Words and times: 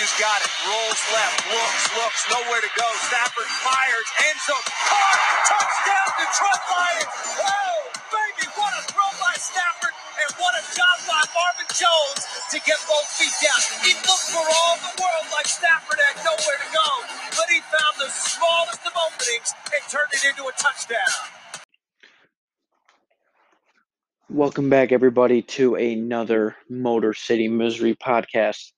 Matthews 0.00 0.16
got 0.16 0.40
it. 0.40 0.48
Rolls 0.64 1.02
left. 1.12 1.44
Looks, 1.44 1.84
looks. 1.92 2.20
Nowhere 2.32 2.64
to 2.64 2.72
go. 2.72 2.88
Stafford 3.04 3.44
fires. 3.60 4.08
End 4.32 4.40
zone. 4.48 4.64
Caught. 4.64 5.20
Touchdown, 5.44 6.08
Detroit 6.16 6.62
Lions. 6.72 7.12
Oh, 7.36 7.76
baby. 8.08 8.48
What 8.56 8.72
a 8.80 8.82
throw 8.88 9.12
by 9.20 9.36
Stafford. 9.36 9.92
And 9.92 10.30
what 10.40 10.56
a 10.56 10.64
job 10.72 10.96
by 11.04 11.20
Marvin 11.36 11.68
Jones 11.76 12.24
to 12.48 12.56
get 12.64 12.80
both 12.88 13.12
feet 13.12 13.36
down. 13.44 13.60
He 13.84 13.92
looked 14.08 14.32
for 14.32 14.40
all 14.40 14.74
the 14.88 15.04
world 15.04 15.26
like 15.36 15.44
Stafford 15.44 16.00
had 16.00 16.16
nowhere 16.24 16.60
to 16.64 16.70
go. 16.72 16.88
But 17.36 17.52
he 17.52 17.60
found 17.60 18.00
the 18.00 18.08
smallest 18.08 18.80
of 18.88 18.96
openings 18.96 19.52
and 19.68 19.84
turned 19.92 20.16
it 20.16 20.24
into 20.24 20.48
a 20.48 20.54
touchdown. 20.56 21.12
Welcome 24.32 24.72
back, 24.72 24.92
everybody, 24.96 25.42
to 25.60 25.74
another 25.74 26.56
Motor 26.72 27.12
City 27.12 27.48
Misery 27.48 27.92
podcast. 28.00 28.72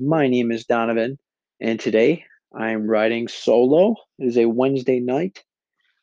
My 0.00 0.28
name 0.28 0.52
is 0.52 0.64
Donovan, 0.64 1.18
and 1.60 1.80
today 1.80 2.24
I'm 2.54 2.86
riding 2.86 3.26
solo. 3.26 3.96
It 4.20 4.26
is 4.28 4.38
a 4.38 4.46
Wednesday 4.46 5.00
night. 5.00 5.42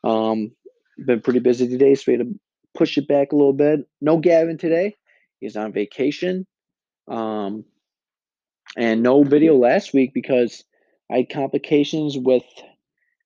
Um, 0.04 0.52
been 0.98 1.22
pretty 1.22 1.40
busy 1.40 1.70
today, 1.70 1.96
so 1.96 2.04
we 2.08 2.18
had 2.18 2.28
to 2.28 2.40
push 2.74 2.98
it 2.98 3.08
back 3.08 3.32
a 3.32 3.38
little 3.38 3.54
bit. 3.54 3.88
No 4.02 4.18
Gavin 4.18 4.58
today; 4.58 4.98
he's 5.40 5.56
on 5.56 5.72
vacation. 5.72 6.46
Um, 7.08 7.64
and 8.76 9.02
no 9.02 9.24
video 9.24 9.56
last 9.56 9.94
week 9.94 10.14
because 10.14 10.66
I 11.10 11.20
had 11.20 11.30
complications 11.30 12.18
with 12.18 12.44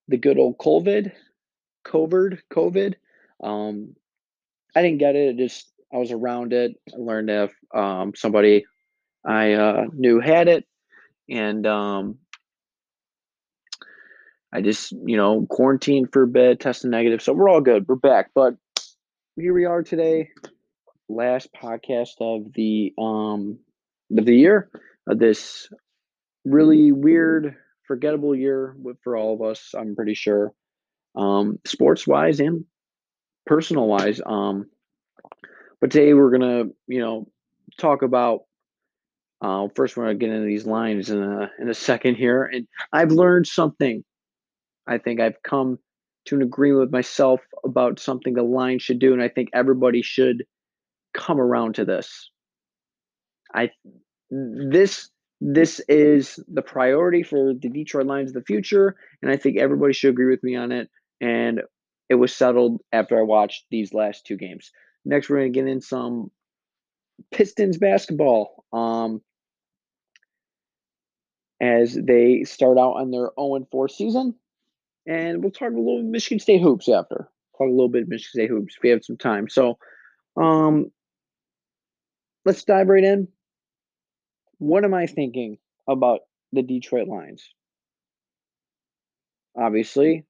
the 0.07 0.17
good 0.17 0.37
old 0.37 0.59
COVID, 0.59 1.11
COVID, 1.83 2.41
COVID. 2.53 2.93
Um, 3.43 3.95
I 4.75 4.83
didn't 4.83 4.99
get 4.99 5.15
it. 5.15 5.29
it. 5.29 5.37
Just 5.37 5.71
I 5.91 5.97
was 5.97 6.11
around 6.11 6.53
it. 6.53 6.75
I 6.93 6.97
learned 6.97 7.31
if 7.31 7.55
um, 7.73 8.13
somebody 8.15 8.65
I 9.25 9.53
uh, 9.53 9.85
knew 9.93 10.19
had 10.19 10.47
it, 10.47 10.65
and 11.29 11.65
um, 11.67 12.17
I 14.53 14.61
just 14.61 14.91
you 14.91 15.17
know 15.17 15.45
quarantined 15.49 16.11
for 16.11 16.23
a 16.23 16.27
bit, 16.27 16.59
tested 16.59 16.91
negative. 16.91 17.21
So 17.21 17.33
we're 17.33 17.49
all 17.49 17.61
good. 17.61 17.87
We're 17.87 17.95
back, 17.95 18.31
but 18.33 18.55
here 19.35 19.53
we 19.53 19.65
are 19.65 19.83
today. 19.83 20.29
Last 21.07 21.49
podcast 21.53 22.21
of 22.21 22.53
the 22.53 22.93
um 22.97 23.59
of 24.17 24.25
the 24.25 24.35
year 24.35 24.69
of 25.07 25.19
this 25.19 25.69
really 26.45 26.91
weird, 26.91 27.55
forgettable 27.87 28.35
year 28.35 28.75
for 29.03 29.17
all 29.17 29.33
of 29.33 29.41
us. 29.41 29.73
I'm 29.77 29.95
pretty 29.95 30.13
sure, 30.13 30.53
um, 31.15 31.59
sports 31.65 32.07
wise 32.07 32.39
and 32.39 32.65
personal 33.45 33.87
wise. 33.87 34.21
Um, 34.25 34.69
but 35.81 35.91
today 35.91 36.13
we're 36.13 36.31
gonna, 36.31 36.65
you 36.87 36.99
know, 36.99 37.27
talk 37.77 38.01
about. 38.01 38.41
Uh, 39.41 39.67
first, 39.75 39.95
we're 39.95 40.05
gonna 40.05 40.15
get 40.15 40.31
into 40.31 40.45
these 40.45 40.65
Lions 40.65 41.09
in 41.09 41.21
a 41.21 41.51
in 41.59 41.69
a 41.69 41.73
second 41.73 42.15
here, 42.15 42.43
and 42.43 42.67
I've 42.91 43.11
learned 43.11 43.47
something. 43.47 44.03
I 44.87 44.97
think 44.97 45.19
I've 45.19 45.41
come 45.43 45.79
to 46.25 46.35
an 46.35 46.41
agreement 46.41 46.81
with 46.81 46.91
myself 46.91 47.41
about 47.63 47.99
something 47.99 48.33
the 48.33 48.43
line 48.43 48.79
should 48.79 48.99
do, 48.99 49.13
and 49.13 49.21
I 49.21 49.29
think 49.29 49.49
everybody 49.53 50.01
should 50.01 50.43
come 51.13 51.39
around 51.39 51.75
to 51.75 51.85
this. 51.85 52.29
I 53.53 53.69
this 54.29 55.09
this 55.41 55.79
is 55.87 56.39
the 56.47 56.61
priority 56.61 57.23
for 57.23 57.53
the 57.53 57.69
Detroit 57.69 58.07
Lions 58.07 58.31
of 58.31 58.33
the 58.33 58.43
future, 58.43 58.97
and 59.21 59.31
I 59.31 59.37
think 59.37 59.57
everybody 59.57 59.93
should 59.93 60.09
agree 60.09 60.29
with 60.29 60.43
me 60.43 60.55
on 60.55 60.71
it. 60.71 60.89
And 61.21 61.61
it 62.09 62.15
was 62.15 62.35
settled 62.35 62.81
after 62.91 63.17
I 63.17 63.21
watched 63.21 63.65
these 63.71 63.93
last 63.93 64.25
two 64.25 64.35
games. 64.35 64.71
Next, 65.05 65.29
we're 65.29 65.37
going 65.37 65.53
to 65.53 65.59
get 65.59 65.67
in 65.67 65.81
some 65.81 66.31
Pistons 67.31 67.77
basketball. 67.77 68.65
Um, 68.73 69.21
as 71.61 71.95
they 71.95 72.43
start 72.43 72.77
out 72.77 72.93
on 72.93 73.11
their 73.11 73.31
0 73.39 73.67
4 73.71 73.89
season. 73.89 74.35
And 75.05 75.41
we'll 75.41 75.51
talk 75.51 75.71
a 75.71 75.75
little 75.75 76.03
Michigan 76.03 76.39
State 76.39 76.61
hoops 76.61 76.87
after. 76.87 77.29
Talk 77.57 77.67
a 77.67 77.71
little 77.71 77.89
bit 77.89 78.07
Michigan 78.07 78.29
State 78.31 78.49
hoops 78.49 78.75
if 78.75 78.83
we 78.83 78.89
have 78.89 79.03
some 79.03 79.17
time. 79.17 79.49
So 79.49 79.77
um, 80.37 80.91
let's 82.45 82.63
dive 82.63 82.87
right 82.87 83.03
in. 83.03 83.27
What 84.59 84.83
am 84.83 84.93
I 84.93 85.07
thinking 85.07 85.57
about 85.87 86.21
the 86.51 86.61
Detroit 86.61 87.07
Lions? 87.07 87.43
Obviously, 89.57 90.25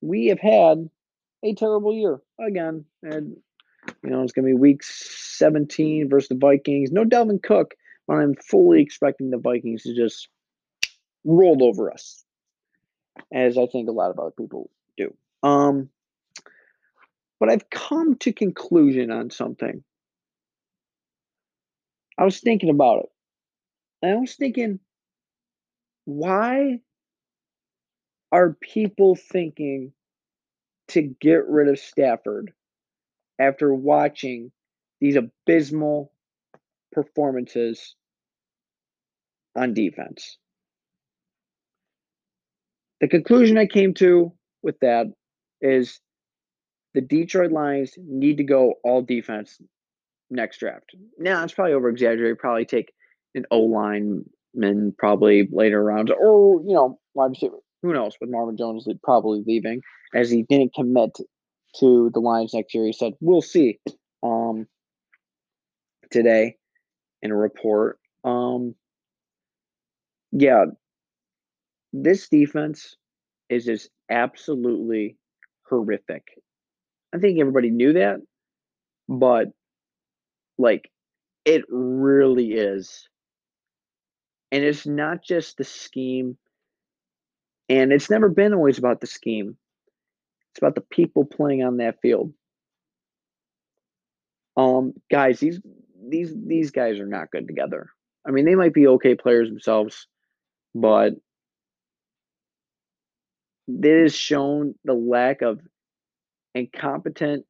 we 0.00 0.26
have 0.26 0.40
had 0.40 0.90
a 1.42 1.54
terrible 1.54 1.94
year 1.94 2.20
again. 2.40 2.84
And 3.02 3.36
you 4.02 4.10
know, 4.10 4.22
it's 4.22 4.32
going 4.32 4.44
to 4.44 4.54
be 4.54 4.60
week 4.60 4.82
17 4.82 6.08
versus 6.08 6.28
the 6.28 6.34
Vikings. 6.34 6.90
No 6.90 7.04
Dalvin 7.04 7.42
Cook, 7.42 7.74
but 8.06 8.14
I'm 8.14 8.34
fully 8.34 8.82
expecting 8.82 9.30
the 9.30 9.38
Vikings 9.38 9.82
to 9.82 9.94
just 9.94 10.28
roll 11.26 11.64
over 11.64 11.92
us, 11.92 12.24
as 13.32 13.58
I 13.58 13.66
think 13.66 13.88
a 13.88 13.92
lot 13.92 14.10
of 14.10 14.18
other 14.18 14.30
people 14.30 14.70
do. 14.96 15.14
Um, 15.42 15.90
but 17.38 17.50
I've 17.50 17.68
come 17.68 18.16
to 18.16 18.32
conclusion 18.32 19.10
on 19.10 19.30
something. 19.30 19.84
I 22.18 22.24
was 22.24 22.40
thinking 22.40 22.70
about 22.70 23.00
it. 23.00 23.08
And 24.02 24.12
I 24.12 24.20
was 24.20 24.36
thinking, 24.36 24.80
why 26.04 26.80
are 28.32 28.56
people 28.60 29.16
thinking 29.16 29.92
to 30.88 31.02
get 31.02 31.46
rid 31.48 31.68
of 31.68 31.78
Stafford 31.78 32.52
after 33.38 33.72
watching 33.74 34.52
these 35.00 35.16
abysmal 35.16 36.12
performances 36.92 37.94
on 39.54 39.74
defense. 39.74 40.38
The 43.00 43.08
conclusion 43.08 43.58
I 43.58 43.66
came 43.66 43.94
to 43.94 44.32
with 44.62 44.78
that 44.80 45.06
is 45.60 46.00
the 46.94 47.00
Detroit 47.00 47.52
Lions 47.52 47.92
need 47.98 48.38
to 48.38 48.44
go 48.44 48.74
all 48.82 49.02
defense 49.02 49.60
next 50.30 50.58
draft. 50.58 50.94
Now, 51.18 51.44
it's 51.44 51.52
probably 51.52 51.74
over 51.74 51.88
exaggerated. 51.88 52.38
Probably 52.38 52.64
take 52.64 52.92
an 53.34 53.44
O 53.50 53.60
lineman 53.60 54.94
probably 54.96 55.48
later 55.52 55.82
rounds, 55.84 56.10
or, 56.10 56.62
you 56.62 56.74
know, 56.74 56.98
wide 57.14 57.30
receiver. 57.30 57.56
Who 57.82 57.92
knows? 57.92 58.16
With 58.20 58.30
Marvin 58.30 58.56
Jones 58.56 58.88
probably 59.04 59.44
leaving 59.46 59.82
as 60.14 60.30
he 60.30 60.44
didn't 60.48 60.74
commit 60.74 61.16
to 61.80 62.10
the 62.14 62.20
Lions 62.20 62.54
next 62.54 62.74
year. 62.74 62.86
He 62.86 62.92
said, 62.92 63.12
"We'll 63.20 63.42
see." 63.42 63.78
Um, 64.22 64.66
today, 66.10 66.56
in 67.22 67.30
a 67.30 67.36
report, 67.36 67.98
um, 68.24 68.74
yeah, 70.32 70.64
this 72.02 72.28
defense 72.28 72.96
is 73.48 73.64
just 73.64 73.90
absolutely 74.10 75.16
horrific. 75.68 76.24
I 77.14 77.18
think 77.18 77.40
everybody 77.40 77.70
knew 77.70 77.94
that, 77.94 78.20
but 79.08 79.48
like, 80.58 80.90
it 81.44 81.64
really 81.68 82.52
is. 82.52 83.08
And 84.52 84.64
it's 84.64 84.86
not 84.86 85.22
just 85.22 85.56
the 85.56 85.64
scheme, 85.64 86.36
and 87.68 87.92
it's 87.92 88.10
never 88.10 88.28
been 88.28 88.54
always 88.54 88.78
about 88.78 89.00
the 89.00 89.06
scheme. 89.06 89.56
It's 90.50 90.58
about 90.58 90.74
the 90.74 90.82
people 90.82 91.24
playing 91.24 91.62
on 91.64 91.78
that 91.78 92.00
field. 92.00 92.32
Um, 94.56 94.94
guys, 95.10 95.40
these 95.40 95.60
these 96.08 96.32
these 96.46 96.70
guys 96.70 96.98
are 96.98 97.06
not 97.06 97.30
good 97.30 97.46
together. 97.46 97.90
I 98.26 98.30
mean, 98.30 98.44
they 98.44 98.54
might 98.54 98.72
be 98.72 98.86
okay 98.86 99.14
players 99.14 99.48
themselves, 99.48 100.06
but 100.74 101.14
it 103.68 104.02
has 104.02 104.14
shown 104.14 104.74
the 104.84 104.94
lack 104.94 105.42
of 105.42 105.60
incompetent 106.54 107.44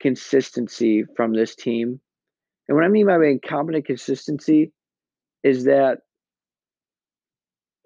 consistency 0.00 1.04
from 1.16 1.32
this 1.32 1.54
team. 1.54 2.00
And 2.68 2.76
what 2.76 2.84
I 2.84 2.88
mean 2.88 3.06
by 3.06 3.16
incompetent 3.24 3.86
consistency 3.86 4.72
is 5.42 5.64
that 5.64 5.98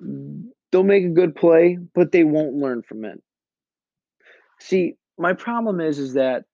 they'll 0.00 0.82
make 0.82 1.05
a 1.05 1.11
good 1.11 1.35
play, 1.35 1.79
but 1.94 2.12
they 2.12 2.25
won't 2.25 2.56
learn 2.56 2.82
from 2.82 3.05
it. 3.05 3.23
See, 4.61 4.94
my 5.19 5.32
problem 5.32 5.81
is 5.81 5.99
is 5.99 6.15
that 6.15 6.44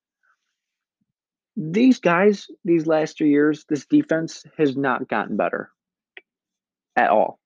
these 1.56 1.98
guys, 1.98 2.46
these 2.64 2.86
last 2.86 3.18
three 3.18 3.30
years, 3.30 3.64
this 3.68 3.86
defense 3.86 4.44
has 4.56 4.76
not 4.76 5.08
gotten 5.08 5.36
better 5.36 5.70
at 6.96 7.10
all. 7.10 7.39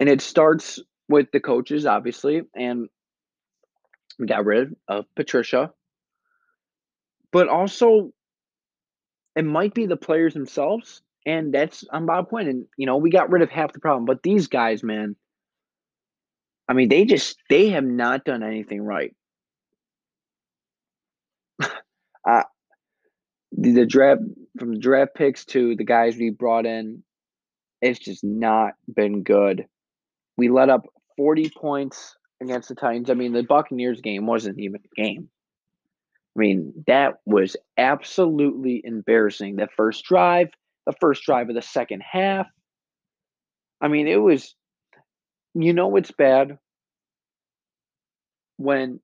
And 0.00 0.08
it 0.08 0.20
starts 0.22 0.80
with 1.08 1.30
the 1.32 1.40
coaches, 1.40 1.86
obviously, 1.86 2.42
and 2.56 2.88
got 4.26 4.46
rid 4.46 4.74
of 4.88 5.04
Patricia. 5.14 5.72
But 7.32 7.48
also, 7.48 8.12
it 9.36 9.44
might 9.44 9.74
be 9.74 9.86
the 9.86 9.96
players 9.96 10.34
themselves, 10.34 11.02
and 11.26 11.52
that's 11.54 11.84
I'm 11.92 12.04
about 12.04 12.30
point. 12.30 12.48
And 12.48 12.66
you 12.76 12.86
know, 12.86 12.96
we 12.96 13.10
got 13.10 13.30
rid 13.30 13.42
of 13.42 13.50
half 13.50 13.72
the 13.72 13.80
problem. 13.80 14.04
But 14.06 14.22
these 14.22 14.48
guys, 14.48 14.82
man, 14.82 15.16
I 16.68 16.72
mean, 16.72 16.88
they 16.88 17.04
just 17.04 17.36
they 17.48 17.68
have 17.70 17.84
not 17.84 18.24
done 18.24 18.42
anything 18.42 18.82
right. 18.82 19.14
uh, 21.60 22.42
the, 23.52 23.72
the 23.72 23.86
draft 23.86 24.22
from 24.58 24.74
the 24.74 24.80
draft 24.80 25.14
picks 25.14 25.44
to 25.46 25.76
the 25.76 25.84
guys 25.84 26.16
we 26.16 26.30
brought 26.30 26.66
in, 26.66 27.02
it's 27.80 27.98
just 27.98 28.24
not 28.24 28.74
been 28.92 29.22
good. 29.22 29.66
We 30.40 30.48
let 30.48 30.70
up 30.70 30.86
40 31.18 31.50
points 31.50 32.16
against 32.40 32.70
the 32.70 32.74
Titans. 32.74 33.10
I 33.10 33.12
mean, 33.14 33.34
the 33.34 33.42
Buccaneers 33.42 34.00
game 34.00 34.24
wasn't 34.24 34.58
even 34.58 34.80
a 34.82 35.02
game. 35.02 35.28
I 36.34 36.38
mean, 36.38 36.72
that 36.86 37.16
was 37.26 37.58
absolutely 37.76 38.80
embarrassing. 38.82 39.56
The 39.56 39.68
first 39.76 40.02
drive, 40.02 40.48
the 40.86 40.94
first 40.98 41.24
drive 41.24 41.50
of 41.50 41.56
the 41.56 41.60
second 41.60 42.02
half. 42.10 42.46
I 43.82 43.88
mean, 43.88 44.08
it 44.08 44.16
was, 44.16 44.54
you 45.52 45.74
know, 45.74 45.94
it's 45.96 46.10
bad 46.10 46.56
when, 48.56 48.98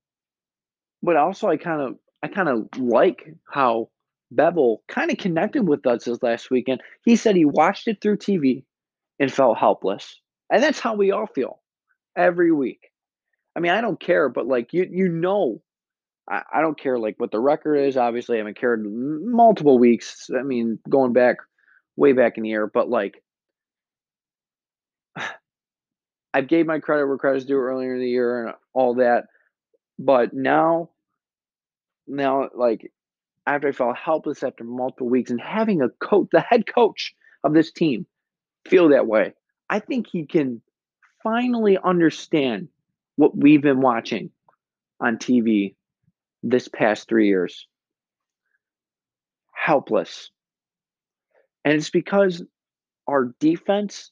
but 1.03 1.17
also 1.17 1.49
I 1.49 1.57
kind 1.57 1.83
of, 1.83 1.99
I 2.23 2.29
kind 2.29 2.49
of 2.49 2.67
like 2.79 3.31
how 3.47 3.89
Bevell 4.33 4.77
kind 4.87 5.11
of 5.11 5.19
connected 5.19 5.67
with 5.67 5.85
us 5.85 6.05
this 6.05 6.23
last 6.23 6.49
weekend. 6.49 6.81
He 7.05 7.15
said 7.15 7.35
he 7.35 7.45
watched 7.45 7.87
it 7.87 8.01
through 8.01 8.17
TV 8.17 8.63
and 9.19 9.31
felt 9.31 9.59
helpless. 9.59 10.19
And 10.49 10.63
that's 10.63 10.79
how 10.79 10.95
we 10.95 11.11
all 11.11 11.27
feel 11.27 11.59
every 12.15 12.51
week. 12.51 12.91
I 13.55 13.59
mean, 13.59 13.71
I 13.71 13.81
don't 13.81 13.99
care, 13.99 14.29
but 14.29 14.47
like 14.47 14.73
you, 14.73 14.87
you 14.89 15.09
know, 15.09 15.61
I, 16.29 16.43
I 16.53 16.61
don't 16.61 16.79
care 16.79 16.99
like 16.99 17.15
what 17.17 17.31
the 17.31 17.39
record 17.39 17.75
is. 17.75 17.97
Obviously, 17.97 18.37
I 18.37 18.39
haven't 18.39 18.59
cared 18.59 18.85
multiple 18.85 19.79
weeks. 19.79 20.29
I 20.37 20.43
mean, 20.43 20.79
going 20.89 21.13
back 21.13 21.37
way 21.95 22.13
back 22.13 22.37
in 22.37 22.43
the 22.43 22.49
year, 22.49 22.67
but 22.67 22.89
like 22.89 23.23
I 26.33 26.41
gave 26.41 26.65
my 26.65 26.79
credit 26.79 27.07
where 27.07 27.17
credit's 27.17 27.45
due 27.45 27.57
earlier 27.57 27.95
in 27.95 28.01
the 28.01 28.09
year 28.09 28.45
and 28.45 28.55
all 28.73 28.95
that. 28.95 29.25
But 29.99 30.33
now, 30.33 30.91
now, 32.07 32.49
like 32.53 32.91
after 33.47 33.69
I 33.69 33.71
felt 33.71 33.97
helpless 33.97 34.43
after 34.43 34.63
multiple 34.63 35.09
weeks 35.09 35.31
and 35.31 35.41
having 35.41 35.81
a 35.81 35.89
coach, 35.89 36.27
the 36.31 36.41
head 36.41 36.65
coach 36.67 37.15
of 37.43 37.53
this 37.53 37.71
team, 37.71 38.05
feel 38.67 38.89
that 38.89 39.07
way, 39.07 39.33
I 39.69 39.79
think 39.79 40.07
he 40.07 40.25
can 40.25 40.61
finally 41.23 41.77
understand 41.83 42.69
what 43.15 43.35
we've 43.35 43.61
been 43.61 43.81
watching 43.81 44.31
on 44.99 45.17
TV 45.17 45.75
this 46.43 46.67
past 46.67 47.07
three 47.09 47.27
years. 47.27 47.67
Helpless. 49.53 50.29
And 51.65 51.73
it's 51.73 51.89
because 51.89 52.43
our 53.07 53.33
defense 53.39 54.11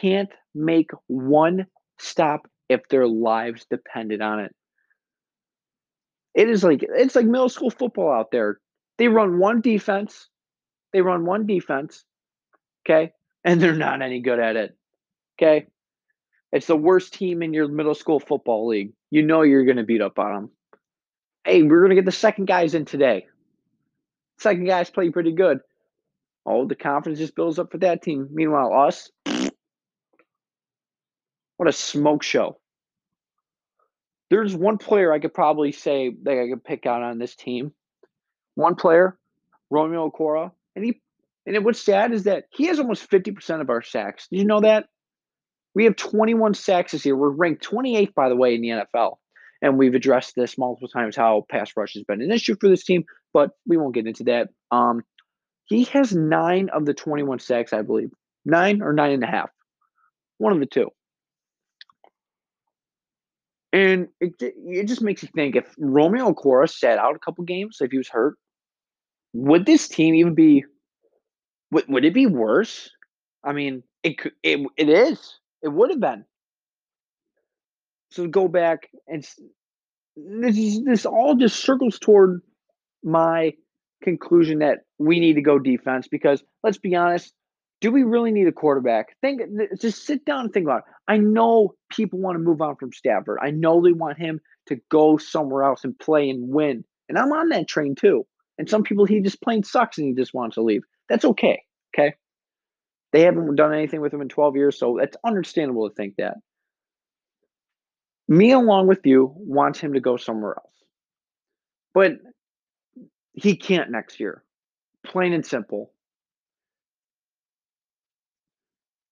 can't 0.00 0.30
make 0.54 0.90
one 1.06 1.66
stop 1.98 2.48
if 2.68 2.88
their 2.88 3.06
lives 3.06 3.66
depended 3.70 4.20
on 4.20 4.40
it. 4.40 4.54
It 6.34 6.50
is 6.50 6.64
like 6.64 6.80
it's 6.82 7.14
like 7.14 7.26
middle 7.26 7.48
school 7.48 7.70
football 7.70 8.12
out 8.12 8.30
there. 8.30 8.58
They 8.98 9.08
run 9.08 9.38
one 9.38 9.60
defense. 9.60 10.28
They 10.92 11.00
run 11.00 11.24
one 11.24 11.46
defense. 11.46 12.04
Okay? 12.84 13.12
And 13.46 13.62
they're 13.62 13.76
not 13.76 14.02
any 14.02 14.20
good 14.20 14.40
at 14.40 14.56
it. 14.56 14.76
Okay? 15.38 15.68
It's 16.52 16.66
the 16.66 16.76
worst 16.76 17.14
team 17.14 17.42
in 17.42 17.54
your 17.54 17.68
middle 17.68 17.94
school 17.94 18.18
football 18.18 18.66
league. 18.66 18.92
You 19.10 19.22
know 19.22 19.42
you're 19.42 19.64
going 19.64 19.76
to 19.76 19.84
beat 19.84 20.02
up 20.02 20.18
on 20.18 20.32
them. 20.32 20.50
Hey, 21.44 21.62
we're 21.62 21.78
going 21.78 21.90
to 21.90 21.94
get 21.94 22.04
the 22.04 22.12
second 22.12 22.46
guys 22.46 22.74
in 22.74 22.84
today. 22.84 23.26
Second 24.38 24.66
guys 24.66 24.90
play 24.90 25.10
pretty 25.10 25.30
good. 25.30 25.60
Oh, 26.44 26.66
the 26.66 26.74
confidence 26.74 27.20
just 27.20 27.36
builds 27.36 27.60
up 27.60 27.70
for 27.70 27.78
that 27.78 28.02
team. 28.02 28.28
Meanwhile, 28.32 28.72
us, 28.72 29.10
what 31.56 31.68
a 31.68 31.72
smoke 31.72 32.24
show. 32.24 32.58
There's 34.28 34.56
one 34.56 34.78
player 34.78 35.12
I 35.12 35.20
could 35.20 35.34
probably 35.34 35.70
say 35.70 36.16
that 36.24 36.36
I 36.36 36.48
could 36.48 36.64
pick 36.64 36.84
out 36.84 37.02
on 37.02 37.18
this 37.18 37.36
team. 37.36 37.72
One 38.56 38.74
player, 38.74 39.16
Romeo 39.70 40.10
Okwara, 40.10 40.50
and 40.74 40.84
he 40.84 41.00
and 41.46 41.64
what's 41.64 41.80
sad 41.80 42.12
is 42.12 42.24
that 42.24 42.44
he 42.50 42.66
has 42.66 42.80
almost 42.80 43.08
50% 43.08 43.60
of 43.60 43.70
our 43.70 43.82
sacks. 43.82 44.26
Did 44.28 44.38
you 44.38 44.44
know 44.44 44.60
that? 44.60 44.86
We 45.74 45.84
have 45.84 45.96
21 45.96 46.54
sacks 46.54 46.92
this 46.92 47.06
year. 47.06 47.16
We're 47.16 47.28
ranked 47.28 47.64
28th, 47.64 48.14
by 48.14 48.28
the 48.28 48.36
way, 48.36 48.54
in 48.54 48.62
the 48.62 48.68
NFL. 48.68 49.16
And 49.62 49.78
we've 49.78 49.94
addressed 49.94 50.34
this 50.34 50.58
multiple 50.58 50.88
times 50.88 51.16
how 51.16 51.44
pass 51.50 51.72
rush 51.76 51.94
has 51.94 52.02
been 52.02 52.20
an 52.20 52.32
issue 52.32 52.56
for 52.60 52.68
this 52.68 52.84
team, 52.84 53.04
but 53.32 53.50
we 53.66 53.76
won't 53.76 53.94
get 53.94 54.06
into 54.06 54.24
that. 54.24 54.48
Um, 54.70 55.02
he 55.64 55.84
has 55.84 56.14
nine 56.14 56.68
of 56.70 56.84
the 56.84 56.94
21 56.94 57.38
sacks, 57.38 57.72
I 57.72 57.82
believe. 57.82 58.10
Nine 58.44 58.82
or 58.82 58.92
nine 58.92 59.12
and 59.12 59.24
a 59.24 59.26
half. 59.26 59.50
One 60.38 60.52
of 60.52 60.60
the 60.60 60.66
two. 60.66 60.90
And 63.72 64.08
it, 64.20 64.32
it 64.40 64.84
just 64.84 65.02
makes 65.02 65.22
you 65.22 65.28
think 65.34 65.56
if 65.56 65.74
Romeo 65.78 66.32
Okwara 66.32 66.70
sat 66.70 66.98
out 66.98 67.16
a 67.16 67.18
couple 67.18 67.44
games, 67.44 67.78
if 67.80 67.90
he 67.90 67.98
was 67.98 68.08
hurt, 68.08 68.36
would 69.32 69.66
this 69.66 69.88
team 69.88 70.14
even 70.14 70.34
be 70.34 70.64
would, 71.70 71.84
would 71.88 72.04
it 72.04 72.14
be 72.14 72.26
worse? 72.26 72.90
I 73.44 73.52
mean, 73.52 73.82
it 74.02 74.16
it, 74.42 74.66
it 74.76 74.88
is. 74.88 75.38
It 75.62 75.68
would 75.68 75.90
have 75.90 76.00
been. 76.00 76.24
So 78.10 78.26
go 78.26 78.48
back 78.48 78.88
and 79.08 79.26
this 80.16 80.56
is, 80.56 80.84
this 80.84 81.06
all 81.06 81.34
just 81.34 81.60
circles 81.60 81.98
toward 81.98 82.40
my 83.02 83.52
conclusion 84.02 84.60
that 84.60 84.80
we 84.98 85.20
need 85.20 85.34
to 85.34 85.42
go 85.42 85.58
defense 85.58 86.08
because 86.08 86.42
let's 86.62 86.78
be 86.78 86.94
honest, 86.94 87.32
do 87.80 87.90
we 87.92 88.04
really 88.04 88.32
need 88.32 88.48
a 88.48 88.52
quarterback? 88.52 89.16
Think 89.20 89.42
just 89.80 90.06
sit 90.06 90.24
down 90.24 90.46
and 90.46 90.52
think 90.52 90.64
about 90.64 90.78
it. 90.78 90.84
I 91.08 91.18
know 91.18 91.74
people 91.90 92.18
want 92.18 92.36
to 92.36 92.42
move 92.42 92.62
on 92.62 92.76
from 92.76 92.92
Stafford. 92.92 93.38
I 93.42 93.50
know 93.50 93.82
they 93.82 93.92
want 93.92 94.18
him 94.18 94.40
to 94.66 94.80
go 94.90 95.18
somewhere 95.18 95.64
else 95.64 95.84
and 95.84 95.98
play 95.98 96.30
and 96.30 96.48
win. 96.48 96.84
And 97.08 97.18
I'm 97.18 97.32
on 97.32 97.50
that 97.50 97.68
train 97.68 97.94
too. 97.94 98.26
And 98.58 98.68
some 98.68 98.82
people 98.82 99.04
he 99.04 99.20
just 99.20 99.42
plain 99.42 99.62
sucks 99.62 99.98
and 99.98 100.06
he 100.06 100.14
just 100.14 100.32
wants 100.32 100.54
to 100.54 100.62
leave. 100.62 100.82
That's 101.08 101.24
okay. 101.24 101.62
Okay. 101.94 102.14
They 103.12 103.22
haven't 103.22 103.56
done 103.56 103.72
anything 103.72 104.00
with 104.00 104.12
him 104.12 104.20
in 104.20 104.28
12 104.28 104.56
years, 104.56 104.78
so 104.78 104.98
it's 104.98 105.16
understandable 105.24 105.88
to 105.88 105.94
think 105.94 106.16
that. 106.16 106.36
Me, 108.28 108.52
along 108.52 108.88
with 108.88 109.06
you, 109.06 109.32
wants 109.36 109.78
him 109.78 109.94
to 109.94 110.00
go 110.00 110.16
somewhere 110.16 110.56
else. 110.56 110.72
But 111.94 112.12
he 113.32 113.56
can't 113.56 113.90
next 113.90 114.18
year. 114.18 114.42
Plain 115.04 115.32
and 115.32 115.46
simple. 115.46 115.92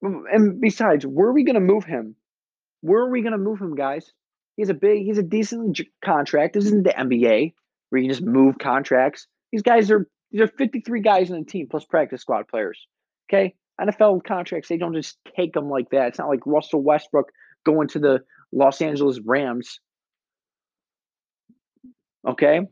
Mm, 0.05 0.23
and 0.33 0.61
besides, 0.61 1.07
where 1.07 1.29
are 1.29 1.33
we 1.33 1.45
going 1.45 1.55
to 1.55 1.61
move 1.61 1.85
him? 1.85 2.17
Where 2.81 3.01
are 3.01 3.11
we 3.11 3.23
going 3.23 3.33
to 3.33 3.39
move 3.39 3.61
him, 3.61 3.75
guys? 3.75 4.13
He's 4.57 4.69
a 4.69 4.75
big, 4.75 5.05
he's 5.05 5.19
a 5.19 5.23
decent 5.23 5.81
contract. 6.05 6.55
This 6.55 6.67
isn't 6.67 6.85
the 6.85 6.91
NBA 6.93 7.55
where 7.89 8.03
you 8.03 8.09
just 8.09 8.23
move 8.23 8.59
contracts. 8.59 9.27
These 9.53 9.63
guys 9.63 9.91
are, 9.91 10.09
these 10.35 10.43
are 10.43 10.49
53 10.49 11.01
guys 11.01 11.31
in 11.31 11.39
the 11.39 11.45
team 11.45 11.69
plus 11.71 11.85
practice 11.85 12.21
squad 12.21 12.49
players. 12.49 12.89
Okay. 13.31 13.55
NFL 13.81 14.25
contracts, 14.25 14.69
they 14.69 14.77
don't 14.77 14.93
just 14.93 15.17
take 15.37 15.53
them 15.53 15.71
like 15.71 15.91
that. 15.91 16.09
It's 16.09 16.19
not 16.19 16.29
like 16.29 16.45
Russell 16.45 16.83
Westbrook 16.83 17.31
going 17.65 17.87
to 17.89 18.01
the 18.01 18.19
Los 18.53 18.83
Angeles 18.83 19.21
Rams. 19.25 19.79
Okay? 22.27 22.63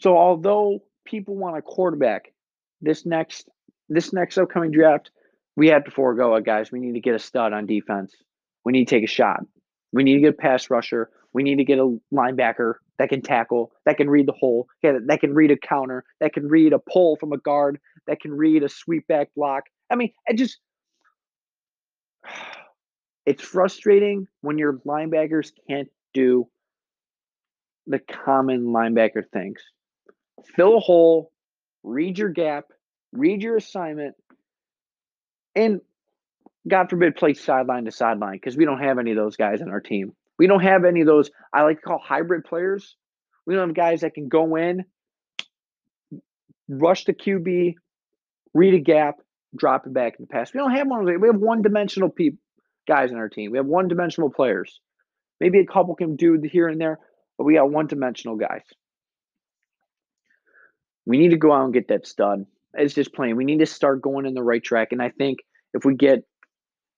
So 0.00 0.14
although 0.14 0.80
people 1.06 1.36
want 1.36 1.56
a 1.56 1.62
quarterback, 1.62 2.34
this 2.82 3.06
next 3.06 3.48
this 3.88 4.12
next 4.12 4.36
upcoming 4.36 4.70
draft, 4.70 5.10
we 5.56 5.68
have 5.68 5.84
to 5.84 5.90
forego 5.90 6.34
it, 6.34 6.44
guys. 6.44 6.70
We 6.70 6.80
need 6.80 6.92
to 6.92 7.00
get 7.00 7.14
a 7.14 7.18
stud 7.18 7.54
on 7.54 7.64
defense. 7.64 8.14
We 8.62 8.72
need 8.72 8.88
to 8.88 8.94
take 8.94 9.04
a 9.04 9.10
shot. 9.10 9.40
We 9.90 10.04
need 10.04 10.16
to 10.16 10.20
get 10.20 10.34
a 10.34 10.36
pass 10.36 10.68
rusher. 10.68 11.08
We 11.32 11.44
need 11.44 11.56
to 11.56 11.64
get 11.64 11.78
a 11.78 11.98
linebacker 12.12 12.74
that 13.00 13.08
can 13.08 13.22
tackle, 13.22 13.72
that 13.86 13.96
can 13.96 14.10
read 14.10 14.28
the 14.28 14.32
hole, 14.32 14.68
that 14.82 15.18
can 15.20 15.32
read 15.32 15.50
a 15.50 15.56
counter, 15.56 16.04
that 16.20 16.34
can 16.34 16.46
read 16.46 16.74
a 16.74 16.78
pull 16.78 17.16
from 17.16 17.32
a 17.32 17.38
guard, 17.38 17.80
that 18.06 18.20
can 18.20 18.30
read 18.30 18.62
a 18.62 18.68
sweep 18.68 19.06
back 19.06 19.28
block, 19.34 19.64
I 19.90 19.96
mean, 19.96 20.12
it 20.26 20.34
just 20.34 20.58
it's 23.26 23.42
frustrating 23.42 24.28
when 24.42 24.58
your 24.58 24.74
linebackers 24.86 25.50
can't 25.66 25.88
do 26.12 26.46
the 27.86 28.00
common 28.00 28.66
linebacker 28.66 29.22
things. 29.32 29.62
Fill 30.54 30.76
a 30.76 30.80
hole, 30.80 31.32
read 31.82 32.18
your 32.18 32.28
gap, 32.28 32.66
read 33.12 33.42
your 33.42 33.56
assignment, 33.56 34.14
and 35.54 35.80
God 36.68 36.90
forbid 36.90 37.16
play 37.16 37.32
sideline 37.32 37.86
to 37.86 37.92
sideline 37.92 38.34
because 38.34 38.58
we 38.58 38.66
don't 38.66 38.82
have 38.82 38.98
any 38.98 39.12
of 39.12 39.16
those 39.16 39.36
guys 39.36 39.62
on 39.62 39.70
our 39.70 39.80
team. 39.80 40.12
We 40.40 40.46
don't 40.46 40.62
have 40.62 40.86
any 40.86 41.02
of 41.02 41.06
those 41.06 41.30
I 41.52 41.64
like 41.64 41.82
to 41.82 41.82
call 41.82 41.98
hybrid 42.02 42.44
players. 42.44 42.96
We 43.44 43.54
don't 43.54 43.68
have 43.68 43.76
guys 43.76 44.00
that 44.00 44.14
can 44.14 44.28
go 44.28 44.56
in, 44.56 44.86
rush 46.66 47.04
the 47.04 47.12
QB, 47.12 47.74
read 48.54 48.72
a 48.72 48.78
gap, 48.78 49.16
drop 49.54 49.86
it 49.86 49.92
back 49.92 50.14
in 50.18 50.24
the 50.24 50.28
past. 50.28 50.54
We 50.54 50.60
don't 50.60 50.74
have 50.74 50.86
one 50.86 51.00
of 51.00 51.06
those. 51.06 51.16
We 51.20 51.28
have 51.28 51.36
one 51.36 51.60
dimensional 51.60 52.08
people 52.08 52.38
guys 52.88 53.10
in 53.10 53.18
our 53.18 53.28
team. 53.28 53.50
We 53.50 53.58
have 53.58 53.66
one 53.66 53.88
dimensional 53.88 54.30
players. 54.30 54.80
Maybe 55.40 55.58
a 55.58 55.66
couple 55.66 55.94
can 55.94 56.16
do 56.16 56.40
here 56.50 56.68
and 56.68 56.80
there, 56.80 56.98
but 57.36 57.44
we 57.44 57.56
got 57.56 57.70
one 57.70 57.86
dimensional 57.86 58.36
guys. 58.36 58.62
We 61.04 61.18
need 61.18 61.32
to 61.32 61.36
go 61.36 61.52
out 61.52 61.64
and 61.64 61.74
get 61.74 61.88
that 61.88 62.06
stud. 62.06 62.46
It's 62.72 62.94
just 62.94 63.12
plain. 63.12 63.36
We 63.36 63.44
need 63.44 63.58
to 63.58 63.66
start 63.66 64.00
going 64.00 64.24
in 64.24 64.32
the 64.32 64.42
right 64.42 64.64
track. 64.64 64.92
And 64.92 65.02
I 65.02 65.10
think 65.10 65.40
if 65.74 65.84
we 65.84 65.96
get, 65.96 66.20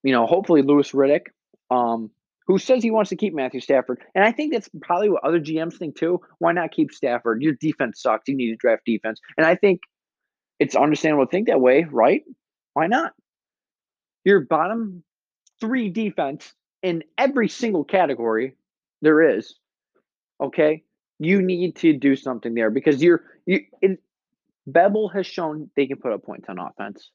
you 0.05 0.13
know, 0.13 0.27
hopefully 0.27 0.63
Louis 0.63 0.89
Riddick, 0.93 1.23
um, 1.69 2.13
who 2.47 2.59
says 2.59 2.83
he 2.83 2.91
wants 2.91 3.11
to 3.11 3.17
keep 3.17 3.35
Matthew 3.35 3.61
Stafford. 3.61 4.01
And 4.15 4.25
I 4.25 4.33
think 4.33 4.53
that's 4.53 4.69
probably 4.83 5.11
what 5.11 5.25
other 5.25 5.41
GMs 5.41 5.75
think 5.79 5.97
too. 5.97 6.21
Why 6.39 6.53
not 6.53 6.73
keep 6.73 6.93
Stafford? 6.93 7.43
Your 7.43 7.55
defense 7.55 8.03
sucks. 8.03 8.29
You 8.29 8.37
need 8.37 8.51
to 8.51 8.57
draft 8.57 8.83
defense. 8.87 9.21
And 9.37 9.47
I 9.47 9.55
think 9.57 9.81
It's 10.59 10.77
understandable 10.77 11.27
to 11.27 11.31
think 11.31 11.49
that 11.49 11.61
way, 11.61 11.87
right? 11.91 12.23
Why 12.75 12.87
not? 12.87 13.13
Your 14.25 14.41
bottom 14.41 15.03
three 15.61 15.91
defense 15.91 16.55
in 16.83 17.05
every 17.19 17.49
single 17.49 17.85
category 17.85 18.57
there 19.03 19.37
is. 19.37 19.55
Okay, 20.41 20.85
you 21.19 21.43
need 21.43 21.77
to 21.77 21.93
do 21.95 22.17
something 22.17 22.55
there 22.55 22.71
because 22.71 23.03
you're 23.03 23.25
you. 23.47 23.61
Bevell 24.69 25.13
has 25.15 25.27
shown 25.27 25.71
they 25.77 25.87
can 25.87 25.99
put 25.99 26.13
up 26.13 26.25
points 26.25 26.49
on 26.49 26.59
offense. 26.59 27.11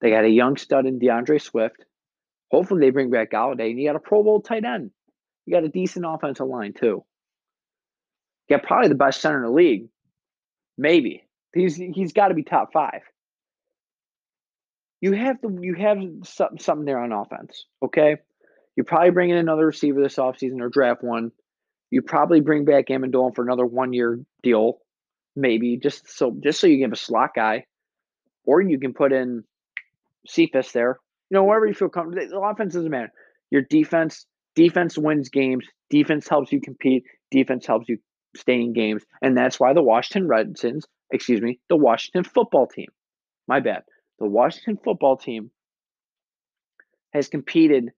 They 0.00 0.10
got 0.10 0.24
a 0.24 0.30
young 0.30 0.56
stud 0.56 0.86
in 0.86 0.98
DeAndre 0.98 1.40
Swift. 1.42 1.84
Hopefully, 2.50 2.80
they 2.80 2.90
bring 2.90 3.10
back 3.10 3.30
Golladay, 3.30 3.70
and 3.70 3.80
you 3.80 3.88
got 3.88 3.96
a 3.96 4.00
Pro 4.00 4.22
Bowl 4.22 4.40
tight 4.40 4.64
end. 4.64 4.90
You 5.46 5.54
got 5.54 5.64
a 5.64 5.68
decent 5.68 6.04
offensive 6.08 6.46
line 6.46 6.72
too. 6.72 7.04
You 8.48 8.56
got 8.56 8.66
probably 8.66 8.88
the 8.88 8.94
best 8.94 9.20
center 9.20 9.38
in 9.38 9.44
the 9.44 9.50
league. 9.50 9.88
Maybe 10.76 11.24
he's 11.54 11.76
he's 11.76 12.12
got 12.12 12.28
to 12.28 12.34
be 12.34 12.42
top 12.42 12.72
five. 12.72 13.02
You 15.00 15.12
have 15.12 15.40
the 15.40 15.56
you 15.60 15.74
have 15.74 15.98
something 16.24 16.58
something 16.58 16.84
there 16.84 16.98
on 16.98 17.12
offense. 17.12 17.64
Okay, 17.82 18.16
you 18.76 18.84
probably 18.84 19.10
bring 19.10 19.30
in 19.30 19.36
another 19.36 19.66
receiver 19.66 20.00
this 20.00 20.16
offseason 20.16 20.60
or 20.60 20.68
draft 20.68 21.02
one. 21.02 21.32
You 21.90 22.02
probably 22.02 22.40
bring 22.40 22.64
back 22.64 22.86
Amendola 22.86 23.34
for 23.34 23.42
another 23.42 23.66
one 23.66 23.92
year 23.92 24.20
deal, 24.42 24.78
maybe 25.34 25.76
just 25.76 26.08
so 26.08 26.36
just 26.42 26.60
so 26.60 26.66
you 26.66 26.78
give 26.78 26.92
a 26.92 26.96
slot 26.96 27.30
guy, 27.34 27.66
or 28.44 28.60
you 28.60 28.78
can 28.78 28.92
put 28.92 29.12
in 29.12 29.44
Cephus 30.26 30.72
there. 30.72 30.98
You 31.30 31.36
know, 31.36 31.44
wherever 31.44 31.66
you 31.66 31.74
feel 31.74 31.88
comfortable. 31.88 32.26
The 32.28 32.40
offense 32.40 32.74
doesn't 32.74 32.90
matter. 32.90 33.12
Your 33.50 33.62
defense, 33.62 34.26
defense 34.54 34.98
wins 34.98 35.28
games. 35.28 35.66
Defense 35.88 36.28
helps 36.28 36.52
you 36.52 36.60
compete. 36.60 37.04
Defense 37.30 37.66
helps 37.66 37.88
you 37.88 37.98
stay 38.36 38.60
in 38.60 38.72
games, 38.72 39.04
and 39.22 39.36
that's 39.36 39.58
why 39.58 39.72
the 39.72 39.82
Washington 39.82 40.28
Redskins, 40.28 40.86
excuse 41.12 41.40
me, 41.40 41.58
the 41.68 41.76
Washington 41.76 42.24
football 42.24 42.66
team, 42.66 42.88
my 43.48 43.60
bad, 43.60 43.82
the 44.18 44.26
Washington 44.26 44.78
football 44.82 45.16
team 45.16 45.50
has 47.12 47.28
competed 47.28 47.90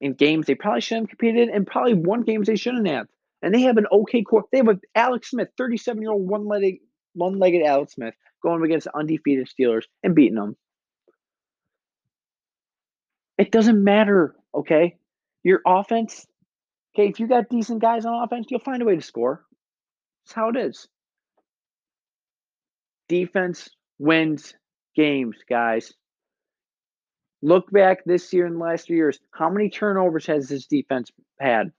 in 0.00 0.14
games 0.14 0.46
they 0.46 0.54
probably 0.54 0.80
shouldn't 0.80 1.10
have 1.10 1.18
competed 1.18 1.48
in, 1.48 1.54
and 1.54 1.66
probably 1.66 1.94
won 1.94 2.22
games 2.22 2.46
they 2.46 2.56
shouldn't 2.56 2.88
have. 2.88 3.06
And 3.42 3.54
they 3.54 3.62
have 3.62 3.76
an 3.76 3.86
okay 3.92 4.22
core. 4.22 4.44
They 4.50 4.58
have 4.58 4.68
a 4.68 4.80
Alex 4.94 5.30
Smith, 5.30 5.48
37 5.56 6.02
year 6.02 6.10
old 6.10 6.28
one 6.28 6.46
legged 6.46 6.78
one 7.14 7.38
legged 7.38 7.62
Alex 7.62 7.94
Smith 7.94 8.14
going 8.42 8.62
against 8.64 8.86
undefeated 8.94 9.48
Steelers 9.48 9.84
and 10.02 10.14
beating 10.14 10.36
them. 10.36 10.56
It 13.38 13.52
doesn't 13.52 13.82
matter, 13.82 14.34
okay? 14.54 14.96
Your 15.44 15.60
offense, 15.64 16.26
okay, 16.94 17.08
if 17.08 17.20
you 17.20 17.28
got 17.28 17.48
decent 17.48 17.80
guys 17.80 18.04
on 18.04 18.22
offense, 18.22 18.48
you'll 18.50 18.60
find 18.60 18.82
a 18.82 18.84
way 18.84 18.96
to 18.96 19.02
score. 19.02 19.44
That's 20.24 20.34
how 20.34 20.48
it 20.50 20.56
is. 20.56 20.88
Defense 23.08 23.70
wins 23.98 24.54
games, 24.96 25.36
guys. 25.48 25.94
Look 27.40 27.70
back 27.70 28.04
this 28.04 28.32
year 28.32 28.46
and 28.46 28.56
the 28.56 28.60
last 28.60 28.90
years. 28.90 29.20
How 29.30 29.48
many 29.48 29.70
turnovers 29.70 30.26
has 30.26 30.48
this 30.48 30.66
defense 30.66 31.10
had? 31.40 31.70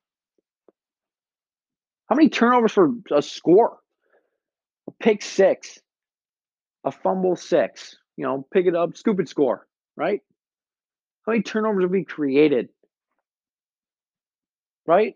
How 2.08 2.16
many 2.16 2.30
turnovers 2.30 2.72
for 2.72 2.92
a 3.14 3.22
score? 3.22 3.78
A 4.88 4.92
pick 5.04 5.22
six, 5.22 5.78
a 6.86 6.92
fumble 6.92 7.36
six, 7.36 7.98
you 8.18 8.26
know, 8.26 8.48
pick 8.52 8.66
it 8.66 8.76
up, 8.76 8.98
scoop 8.98 9.20
it, 9.20 9.30
score, 9.30 9.68
right? 9.96 10.22
How 11.30 11.34
many 11.34 11.44
turnovers 11.44 11.84
have 11.84 11.92
we 11.92 12.06
created? 12.06 12.70
Right? 14.88 15.14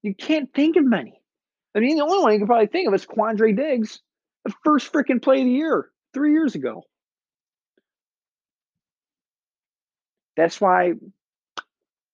You 0.00 0.14
can't 0.14 0.50
think 0.54 0.76
of 0.76 0.84
many. 0.86 1.20
I 1.74 1.80
mean, 1.80 1.96
the 1.98 2.04
only 2.04 2.20
one 2.20 2.32
you 2.32 2.38
can 2.38 2.46
probably 2.46 2.68
think 2.68 2.88
of 2.88 2.94
is 2.94 3.04
Quandre 3.04 3.54
Diggs, 3.54 4.00
the 4.46 4.54
first 4.64 4.90
freaking 4.90 5.20
play 5.20 5.40
of 5.40 5.44
the 5.44 5.50
year 5.50 5.90
three 6.14 6.32
years 6.32 6.54
ago. 6.54 6.84
That's 10.38 10.58
why 10.58 10.94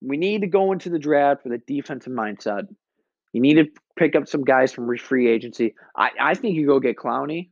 we 0.03 0.17
need 0.17 0.41
to 0.41 0.49
go 0.49 0.73
into 0.73 0.91
the 0.91 0.99
draft 0.99 1.45
with 1.45 1.53
a 1.53 1.59
defensive 1.59 2.13
mindset. 2.13 2.67
You 3.33 3.41
need 3.41 3.55
to 3.55 3.67
pick 3.97 4.17
up 4.17 4.27
some 4.27 4.43
guys 4.43 4.73
from 4.73 4.99
free 4.99 5.29
agency. 5.29 5.77
I, 5.97 6.11
I 6.21 6.35
think 6.35 6.57
you 6.57 6.67
go 6.67 6.81
get 6.81 6.97
Clowney 6.97 7.51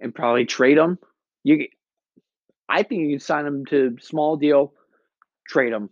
and 0.00 0.12
probably 0.12 0.46
trade 0.46 0.78
him. 0.78 0.98
You, 1.44 1.68
I 2.68 2.82
think 2.82 3.02
you 3.02 3.10
can 3.10 3.20
sign 3.20 3.46
him 3.46 3.64
to 3.66 3.96
small 4.00 4.36
deal, 4.36 4.72
trade 5.46 5.72
him, 5.72 5.90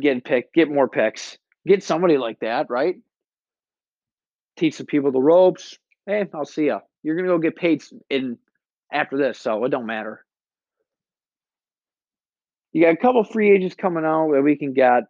get 0.00 0.24
pick, 0.24 0.52
get 0.52 0.70
more 0.70 0.88
picks, 0.88 1.38
get 1.66 1.82
somebody 1.82 2.18
like 2.18 2.40
that, 2.40 2.66
right? 2.70 2.96
Teach 4.56 4.76
some 4.76 4.86
people 4.86 5.10
the 5.12 5.20
ropes. 5.20 5.78
Hey, 6.06 6.26
I'll 6.34 6.44
see 6.44 6.66
you. 6.66 6.78
You're 7.02 7.16
gonna 7.16 7.28
go 7.28 7.38
get 7.38 7.56
paid 7.56 7.82
in 8.10 8.38
after 8.92 9.16
this, 9.16 9.38
so 9.38 9.64
it 9.64 9.70
don't 9.70 9.86
matter. 9.86 10.24
You 12.72 12.82
got 12.82 12.94
a 12.94 12.96
couple 12.96 13.22
free 13.24 13.50
agents 13.50 13.74
coming 13.74 14.04
out 14.04 14.32
that 14.32 14.42
we 14.42 14.56
can 14.56 14.72
get. 14.72 15.04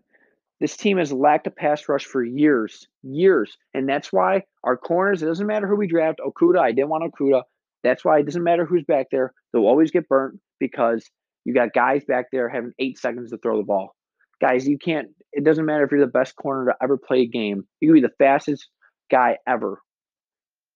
This 0.60 0.76
team 0.76 0.98
has 0.98 1.12
lacked 1.12 1.46
a 1.46 1.50
pass 1.50 1.88
rush 1.88 2.04
for 2.04 2.24
years, 2.24 2.86
years. 3.02 3.56
And 3.74 3.88
that's 3.88 4.12
why 4.12 4.44
our 4.64 4.76
corners, 4.76 5.22
it 5.22 5.26
doesn't 5.26 5.46
matter 5.46 5.66
who 5.66 5.76
we 5.76 5.86
draft. 5.86 6.20
Okudah, 6.24 6.60
I 6.60 6.72
didn't 6.72 6.88
want 6.88 7.12
Okudah. 7.12 7.42
That's 7.82 8.04
why 8.04 8.20
it 8.20 8.26
doesn't 8.26 8.42
matter 8.42 8.64
who's 8.64 8.84
back 8.84 9.08
there. 9.10 9.32
They'll 9.52 9.66
always 9.66 9.90
get 9.90 10.08
burnt 10.08 10.40
because 10.62 11.04
you 11.44 11.52
got 11.52 11.72
guys 11.72 12.04
back 12.04 12.26
there 12.30 12.48
having 12.48 12.72
eight 12.78 12.96
seconds 12.98 13.30
to 13.30 13.38
throw 13.38 13.56
the 13.56 13.64
ball. 13.64 13.96
Guys, 14.40 14.66
you 14.66 14.78
can't, 14.78 15.08
it 15.32 15.44
doesn't 15.44 15.66
matter 15.66 15.82
if 15.82 15.90
you're 15.90 16.00
the 16.00 16.06
best 16.06 16.36
corner 16.36 16.66
to 16.66 16.76
ever 16.80 16.96
play 16.96 17.22
a 17.22 17.26
game. 17.26 17.64
You 17.80 17.88
can 17.88 17.94
be 17.94 18.00
the 18.00 18.14
fastest 18.16 18.68
guy 19.10 19.38
ever. 19.46 19.80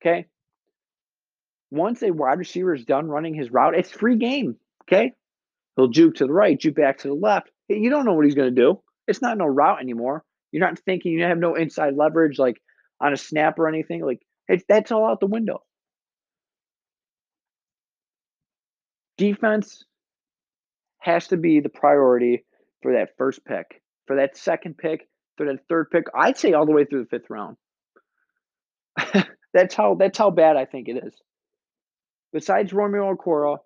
Okay? 0.02 0.26
Once 1.70 2.02
a 2.02 2.10
wide 2.10 2.38
receiver 2.38 2.74
is 2.74 2.84
done 2.84 3.06
running 3.06 3.34
his 3.34 3.50
route, 3.50 3.76
it's 3.76 3.90
free 3.90 4.16
game. 4.16 4.56
Okay? 4.82 5.12
He'll 5.76 5.88
juke 5.88 6.16
to 6.16 6.26
the 6.26 6.32
right, 6.32 6.58
juke 6.58 6.74
back 6.74 6.98
to 6.98 7.08
the 7.08 7.14
left. 7.14 7.50
You 7.68 7.90
don't 7.90 8.04
know 8.04 8.14
what 8.14 8.24
he's 8.24 8.34
going 8.34 8.52
to 8.52 8.60
do. 8.60 8.80
It's 9.06 9.22
not 9.22 9.38
no 9.38 9.46
route 9.46 9.80
anymore. 9.80 10.24
You're 10.50 10.66
not 10.66 10.80
thinking 10.80 11.12
you 11.12 11.22
have 11.24 11.38
no 11.38 11.54
inside 11.54 11.94
leverage 11.96 12.38
like 12.38 12.56
on 13.00 13.12
a 13.12 13.16
snap 13.16 13.58
or 13.58 13.68
anything. 13.68 14.04
Like 14.04 14.20
that's 14.68 14.90
all 14.90 15.06
out 15.06 15.20
the 15.20 15.26
window. 15.26 15.60
Defense 19.16 19.84
has 20.98 21.28
to 21.28 21.36
be 21.36 21.60
the 21.60 21.68
priority 21.68 22.44
for 22.82 22.92
that 22.94 23.10
first 23.16 23.44
pick, 23.44 23.82
for 24.06 24.16
that 24.16 24.36
second 24.36 24.76
pick, 24.76 25.08
for 25.36 25.46
that 25.46 25.60
third 25.68 25.90
pick. 25.90 26.04
I'd 26.14 26.36
say 26.36 26.52
all 26.52 26.66
the 26.66 26.72
way 26.72 26.84
through 26.84 27.04
the 27.04 27.08
fifth 27.18 27.30
round. 27.30 27.56
that's 29.54 29.74
how 29.74 29.94
that's 29.94 30.18
how 30.18 30.30
bad 30.30 30.56
I 30.56 30.64
think 30.64 30.88
it 30.88 31.02
is. 31.04 31.14
Besides 32.32 32.72
Romeo 32.72 33.14
Okwara, 33.14 33.58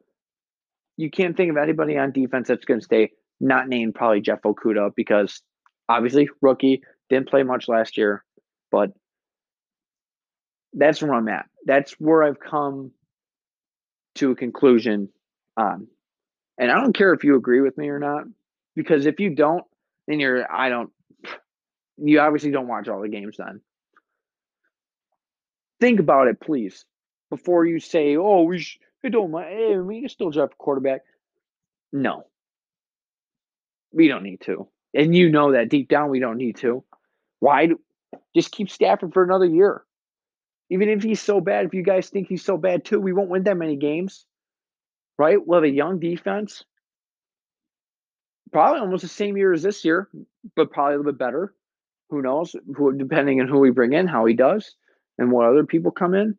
you 0.96 1.10
can't 1.10 1.36
think 1.36 1.50
of 1.50 1.56
anybody 1.56 1.96
on 1.96 2.12
defense 2.12 2.48
that's 2.48 2.64
going 2.64 2.80
to 2.80 2.84
stay 2.84 3.10
not 3.40 3.68
named 3.68 3.94
probably 3.94 4.20
Jeff 4.20 4.42
Okudah 4.42 4.90
because 4.94 5.40
obviously 5.88 6.28
rookie 6.42 6.82
didn't 7.08 7.28
play 7.28 7.42
much 7.42 7.68
last 7.68 7.96
year, 7.96 8.24
but 8.70 8.90
that's 10.72 11.02
where 11.02 11.14
I'm 11.14 11.28
at. 11.28 11.46
That's 11.64 11.92
where 11.92 12.22
I've 12.22 12.38
come 12.38 12.92
to 14.16 14.32
a 14.32 14.36
conclusion 14.36 15.08
on. 15.60 15.86
And 16.58 16.70
I 16.70 16.80
don't 16.80 16.96
care 16.96 17.12
if 17.12 17.24
you 17.24 17.36
agree 17.36 17.60
with 17.60 17.78
me 17.78 17.88
or 17.88 17.98
not, 17.98 18.24
because 18.74 19.06
if 19.06 19.20
you 19.20 19.34
don't, 19.34 19.64
then 20.06 20.20
you're 20.20 20.50
I 20.50 20.68
don't 20.68 20.90
you 21.98 22.20
obviously 22.20 22.50
don't 22.50 22.68
watch 22.68 22.88
all 22.88 23.00
the 23.00 23.08
games 23.08 23.36
then. 23.38 23.60
Think 25.80 26.00
about 26.00 26.28
it, 26.28 26.40
please, 26.40 26.84
before 27.30 27.64
you 27.66 27.80
say, 27.80 28.16
"Oh, 28.16 28.42
we 28.42 28.58
sh- 28.58 28.78
it 29.02 29.10
don't 29.10 29.30
mind. 29.30 29.48
Hey, 29.48 29.74
eh, 29.74 29.78
we 29.78 30.00
can 30.00 30.08
still 30.08 30.30
draft 30.30 30.52
a 30.52 30.56
quarterback." 30.56 31.02
No, 31.92 32.26
we 33.92 34.08
don't 34.08 34.22
need 34.22 34.40
to. 34.42 34.68
And 34.94 35.14
you 35.14 35.30
know 35.30 35.52
that 35.52 35.68
deep 35.68 35.88
down 35.88 36.10
we 36.10 36.20
don't 36.20 36.36
need 36.36 36.56
to. 36.56 36.84
Why 37.38 37.66
do, 37.66 37.80
just 38.34 38.52
keep 38.52 38.70
Stafford 38.70 39.12
for 39.12 39.22
another 39.22 39.46
year? 39.46 39.84
Even 40.70 40.88
if 40.88 41.02
he's 41.02 41.20
so 41.20 41.40
bad, 41.40 41.66
if 41.66 41.74
you 41.74 41.82
guys 41.82 42.08
think 42.10 42.28
he's 42.28 42.44
so 42.44 42.56
bad 42.56 42.84
too, 42.84 43.00
we 43.00 43.12
won't 43.12 43.30
win 43.30 43.44
that 43.44 43.56
many 43.56 43.76
games. 43.76 44.26
Right? 45.20 45.36
We'll 45.38 45.58
have 45.58 45.70
a 45.70 45.70
young 45.70 45.98
defense. 45.98 46.64
Probably 48.52 48.80
almost 48.80 49.02
the 49.02 49.08
same 49.08 49.36
year 49.36 49.52
as 49.52 49.62
this 49.62 49.84
year, 49.84 50.08
but 50.56 50.70
probably 50.70 50.94
a 50.94 50.96
little 50.96 51.12
bit 51.12 51.18
better. 51.18 51.52
Who 52.08 52.22
knows? 52.22 52.56
Who, 52.74 52.96
depending 52.96 53.38
on 53.38 53.46
who 53.46 53.58
we 53.58 53.70
bring 53.70 53.92
in, 53.92 54.06
how 54.06 54.24
he 54.24 54.32
does, 54.32 54.74
and 55.18 55.30
what 55.30 55.44
other 55.44 55.66
people 55.66 55.90
come 55.90 56.14
in. 56.14 56.38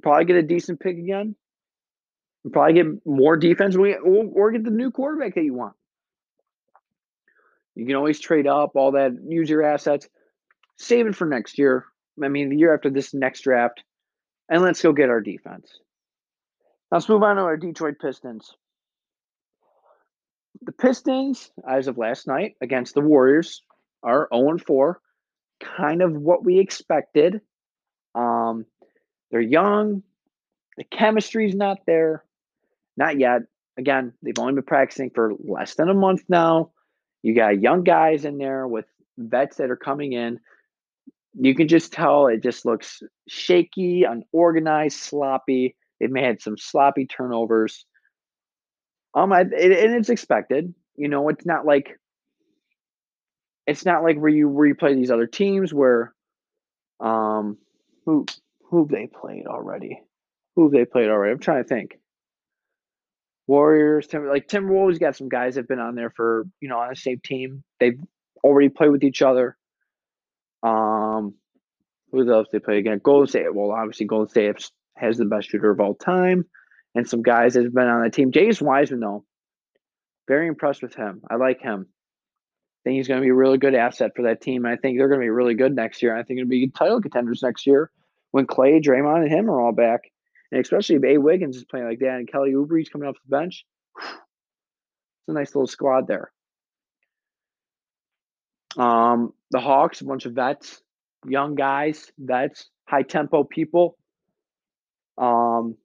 Probably 0.00 0.26
get 0.26 0.36
a 0.36 0.42
decent 0.44 0.78
pick 0.78 0.96
again. 0.96 1.34
Probably 2.52 2.74
get 2.74 2.86
more 3.04 3.36
defense, 3.36 3.74
or, 3.74 3.96
or 3.98 4.52
get 4.52 4.62
the 4.62 4.70
new 4.70 4.92
quarterback 4.92 5.34
that 5.34 5.42
you 5.42 5.54
want. 5.54 5.74
You 7.74 7.84
can 7.84 7.96
always 7.96 8.20
trade 8.20 8.46
up, 8.46 8.76
all 8.76 8.92
that, 8.92 9.10
use 9.26 9.50
your 9.50 9.64
assets, 9.64 10.08
save 10.76 11.08
it 11.08 11.16
for 11.16 11.26
next 11.26 11.58
year. 11.58 11.84
I 12.22 12.28
mean, 12.28 12.48
the 12.48 12.58
year 12.58 12.72
after 12.72 12.90
this 12.90 13.12
next 13.12 13.40
draft, 13.40 13.82
and 14.48 14.62
let's 14.62 14.80
go 14.80 14.92
get 14.92 15.10
our 15.10 15.20
defense. 15.20 15.80
Let's 16.92 17.08
move 17.08 17.22
on 17.22 17.36
to 17.36 17.42
our 17.42 17.56
Detroit 17.56 17.94
Pistons. 17.98 18.54
The 20.60 20.72
Pistons, 20.72 21.50
as 21.66 21.88
of 21.88 21.96
last 21.96 22.26
night 22.26 22.56
against 22.60 22.92
the 22.92 23.00
Warriors, 23.00 23.62
are 24.02 24.28
0 24.30 24.58
4, 24.58 25.00
kind 25.58 26.02
of 26.02 26.12
what 26.12 26.44
we 26.44 26.58
expected. 26.58 27.40
Um, 28.14 28.66
they're 29.30 29.40
young. 29.40 30.02
The 30.76 30.84
chemistry's 30.84 31.54
not 31.54 31.78
there. 31.86 32.24
Not 32.98 33.18
yet. 33.18 33.40
Again, 33.78 34.12
they've 34.22 34.38
only 34.38 34.52
been 34.52 34.62
practicing 34.62 35.08
for 35.14 35.32
less 35.42 35.74
than 35.76 35.88
a 35.88 35.94
month 35.94 36.24
now. 36.28 36.72
You 37.22 37.34
got 37.34 37.62
young 37.62 37.84
guys 37.84 38.26
in 38.26 38.36
there 38.36 38.68
with 38.68 38.84
vets 39.16 39.56
that 39.56 39.70
are 39.70 39.76
coming 39.76 40.12
in. 40.12 40.40
You 41.40 41.54
can 41.54 41.68
just 41.68 41.90
tell 41.90 42.26
it 42.26 42.42
just 42.42 42.66
looks 42.66 43.02
shaky, 43.28 44.04
unorganized, 44.04 44.98
sloppy. 44.98 45.74
They've 46.02 46.24
had 46.24 46.42
some 46.42 46.58
sloppy 46.58 47.06
turnovers. 47.06 47.86
Um, 49.14 49.32
I, 49.32 49.42
it, 49.42 49.52
and 49.52 49.94
it's 49.94 50.08
expected. 50.08 50.74
You 50.96 51.08
know, 51.08 51.28
it's 51.28 51.46
not 51.46 51.64
like 51.64 51.98
it's 53.66 53.84
not 53.84 54.02
like 54.02 54.18
where 54.18 54.30
you 54.30 54.48
where 54.48 54.66
you 54.66 54.74
play 54.74 54.94
these 54.94 55.10
other 55.10 55.26
teams 55.26 55.72
where, 55.72 56.12
um, 57.00 57.58
who 58.04 58.26
who 58.70 58.88
they 58.90 59.06
played 59.06 59.46
already, 59.46 60.00
who 60.56 60.70
they 60.70 60.84
played 60.84 61.08
already. 61.08 61.32
I'm 61.32 61.38
trying 61.38 61.62
to 61.62 61.68
think. 61.68 61.98
Warriors, 63.46 64.06
Tim, 64.06 64.26
like 64.26 64.48
Timberwolves 64.48 65.00
got 65.00 65.16
some 65.16 65.28
guys 65.28 65.54
that 65.54 65.62
have 65.62 65.68
been 65.68 65.80
on 65.80 65.94
there 65.94 66.10
for 66.10 66.46
you 66.60 66.68
know 66.68 66.78
on 66.78 66.88
the 66.90 66.96
same 66.96 67.20
team. 67.24 67.62
They've 67.80 68.00
already 68.42 68.70
played 68.70 68.90
with 68.90 69.04
each 69.04 69.22
other. 69.22 69.56
Um, 70.62 71.34
who 72.10 72.30
else 72.32 72.48
they 72.52 72.58
play 72.58 72.78
again? 72.78 73.00
Golden 73.02 73.26
State. 73.26 73.54
Well, 73.54 73.72
obviously 73.72 74.06
Golden 74.06 74.28
State 74.28 74.46
has 74.96 75.16
the 75.18 75.24
best 75.24 75.48
shooter 75.48 75.70
of 75.70 75.80
all 75.80 75.94
time, 75.94 76.44
and 76.94 77.08
some 77.08 77.22
guys 77.22 77.54
that 77.54 77.64
have 77.64 77.74
been 77.74 77.86
on 77.86 78.02
the 78.02 78.10
team. 78.10 78.32
James 78.32 78.60
Wiseman, 78.60 79.00
though, 79.00 79.24
very 80.28 80.46
impressed 80.46 80.82
with 80.82 80.94
him. 80.94 81.22
I 81.30 81.36
like 81.36 81.60
him. 81.60 81.86
I 81.88 82.80
think 82.84 82.96
he's 82.96 83.08
going 83.08 83.20
to 83.20 83.24
be 83.24 83.30
a 83.30 83.34
really 83.34 83.58
good 83.58 83.74
asset 83.74 84.12
for 84.16 84.22
that 84.22 84.40
team. 84.40 84.64
And 84.64 84.74
I 84.74 84.76
think 84.76 84.98
they're 84.98 85.08
going 85.08 85.20
to 85.20 85.24
be 85.24 85.30
really 85.30 85.54
good 85.54 85.74
next 85.74 86.02
year. 86.02 86.16
I 86.16 86.22
think 86.22 86.40
it'll 86.40 86.48
be 86.48 86.68
title 86.68 87.00
contenders 87.00 87.42
next 87.42 87.66
year 87.66 87.90
when 88.32 88.46
Clay, 88.46 88.80
Draymond, 88.80 89.22
and 89.22 89.30
him 89.30 89.48
are 89.48 89.60
all 89.60 89.72
back. 89.72 90.00
And 90.50 90.60
especially 90.60 90.96
if 90.96 91.04
A. 91.04 91.18
Wiggins 91.18 91.56
is 91.56 91.64
playing 91.64 91.86
like 91.86 92.00
that 92.00 92.16
and 92.16 92.30
Kelly 92.30 92.54
Oubre's 92.54 92.88
coming 92.88 93.08
off 93.08 93.16
the 93.24 93.36
bench. 93.36 93.64
It's 93.98 95.28
a 95.28 95.32
nice 95.32 95.54
little 95.54 95.68
squad 95.68 96.08
there. 96.08 96.32
Um, 98.76 99.32
the 99.50 99.60
Hawks, 99.60 100.00
a 100.00 100.04
bunch 100.04 100.26
of 100.26 100.32
vets, 100.32 100.82
young 101.26 101.54
guys, 101.54 102.10
vets, 102.18 102.68
high 102.88 103.02
tempo 103.02 103.44
people. 103.44 103.96
Um, 105.18 105.76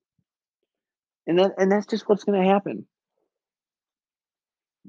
and 1.25 1.37
then 1.37 1.51
and 1.57 1.71
that's 1.71 1.85
just 1.85 2.07
what's 2.07 2.23
going 2.23 2.41
to 2.41 2.47
happen. 2.47 2.85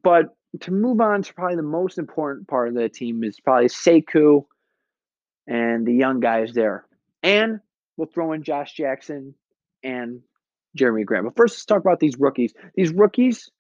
But 0.03 0.27
to 0.61 0.71
move 0.71 1.01
on 1.01 1.23
to 1.23 1.35
probably 1.35 1.57
the 1.57 1.63
most 1.63 1.99
important 1.99 2.49
part 2.49 2.69
of 2.69 2.75
the 2.75 2.89
team 2.89 3.23
is 3.25 3.39
probably 3.41 3.67
Sekou 3.67 4.45
and 5.47 5.87
the 5.87 5.95
young 5.95 6.21
guys 6.21 6.53
there. 6.53 6.87
And 7.23 7.61
we'll 7.97 8.09
throw 8.09 8.33
in 8.33 8.43
Josh 8.43 8.73
Jackson 8.75 9.35
and 9.83 10.21
Jeremy 10.77 11.05
Graham. 11.05 11.25
But 11.25 11.37
first, 11.37 11.55
let's 11.55 11.65
talk 11.65 11.81
about 11.81 12.01
these 12.01 12.17
rookies. 12.19 12.55
These 12.75 12.93
rookies 12.93 13.51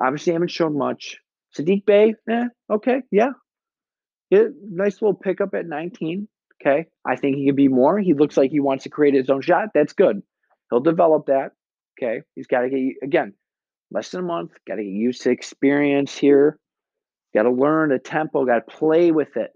obviously 0.00 0.32
haven't 0.32 0.50
shown 0.50 0.76
much. 0.76 1.18
Saddiq 1.56 1.84
Bey, 1.84 2.14
eh, 2.30 2.44
okay, 2.70 3.02
yeah. 3.10 3.30
yeah. 4.30 4.44
Nice 4.62 5.02
little 5.02 5.14
pickup 5.14 5.54
at 5.54 5.66
19. 5.66 6.28
Okay. 6.62 6.86
I 7.04 7.16
think 7.16 7.36
he 7.36 7.46
could 7.46 7.56
be 7.56 7.68
more. 7.68 7.98
He 7.98 8.14
looks 8.14 8.36
like 8.36 8.50
he 8.50 8.60
wants 8.60 8.84
to 8.84 8.90
create 8.90 9.14
his 9.14 9.28
own 9.28 9.42
shot. 9.42 9.70
That's 9.74 9.92
good. 9.92 10.22
He'll 10.70 10.80
develop 10.80 11.26
that. 11.26 11.52
Okay. 11.98 12.22
He's 12.34 12.46
got 12.46 12.60
to 12.60 12.70
get, 12.70 12.96
again, 13.02 13.34
less 13.90 14.10
than 14.10 14.20
a 14.20 14.24
month. 14.24 14.52
Got 14.66 14.76
to 14.76 14.84
get 14.84 14.90
used 14.90 15.22
to 15.22 15.30
experience 15.30 16.16
here. 16.16 16.58
Got 17.34 17.44
to 17.44 17.50
learn 17.50 17.90
the 17.90 17.98
tempo. 17.98 18.44
Got 18.44 18.66
to 18.66 18.76
play 18.76 19.10
with 19.10 19.36
it. 19.36 19.50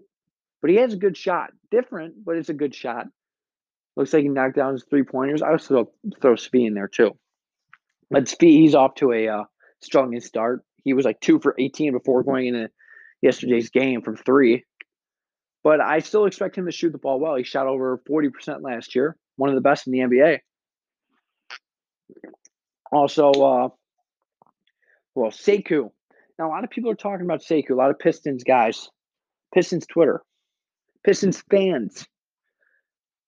But 0.61 0.71
he 0.71 0.77
has 0.77 0.93
a 0.93 0.97
good 0.97 1.15
shot. 1.15 1.51
Different, 1.71 2.25
but 2.25 2.35
it's 2.35 2.49
a 2.49 2.53
good 2.53 2.75
shot. 2.75 3.07
Looks 3.95 4.13
like 4.13 4.23
he 4.23 4.29
knocked 4.29 4.55
down 4.55 4.73
his 4.73 4.85
three 4.89 5.03
pointers. 5.03 5.41
I 5.41 5.51
also 5.51 5.91
throw 6.21 6.33
Svi 6.33 6.67
in 6.67 6.73
there 6.73 6.87
too. 6.87 7.17
But 8.09 8.25
Svi, 8.25 8.49
he's 8.59 8.75
off 8.75 8.95
to 8.95 9.11
a 9.11 9.27
uh, 9.27 9.43
strong 9.81 10.17
start. 10.19 10.63
He 10.83 10.93
was 10.93 11.05
like 11.05 11.19
two 11.19 11.39
for 11.39 11.55
18 11.57 11.93
before 11.93 12.23
going 12.23 12.47
into 12.47 12.69
yesterday's 13.21 13.69
game 13.69 14.01
from 14.01 14.15
three. 14.15 14.65
But 15.67 15.81
I 15.81 15.99
still 15.99 16.23
expect 16.23 16.57
him 16.57 16.65
to 16.65 16.71
shoot 16.71 16.93
the 16.93 16.97
ball 16.97 17.19
well. 17.19 17.35
He 17.35 17.43
shot 17.43 17.67
over 17.67 18.01
40% 18.09 18.61
last 18.61 18.95
year, 18.95 19.17
one 19.35 19.49
of 19.49 19.55
the 19.55 19.59
best 19.59 19.85
in 19.85 19.91
the 19.91 19.99
NBA. 19.99 20.39
Also, 22.89 23.31
uh, 23.31 23.67
well, 25.13 25.29
Sekou. 25.29 25.91
Now, 26.39 26.47
a 26.47 26.51
lot 26.51 26.63
of 26.63 26.69
people 26.69 26.89
are 26.89 26.95
talking 26.95 27.25
about 27.25 27.41
Sekou. 27.41 27.71
A 27.71 27.75
lot 27.75 27.89
of 27.89 27.99
Pistons 27.99 28.45
guys, 28.45 28.87
Pistons 29.53 29.85
Twitter, 29.85 30.21
Pistons 31.05 31.43
fans. 31.51 32.07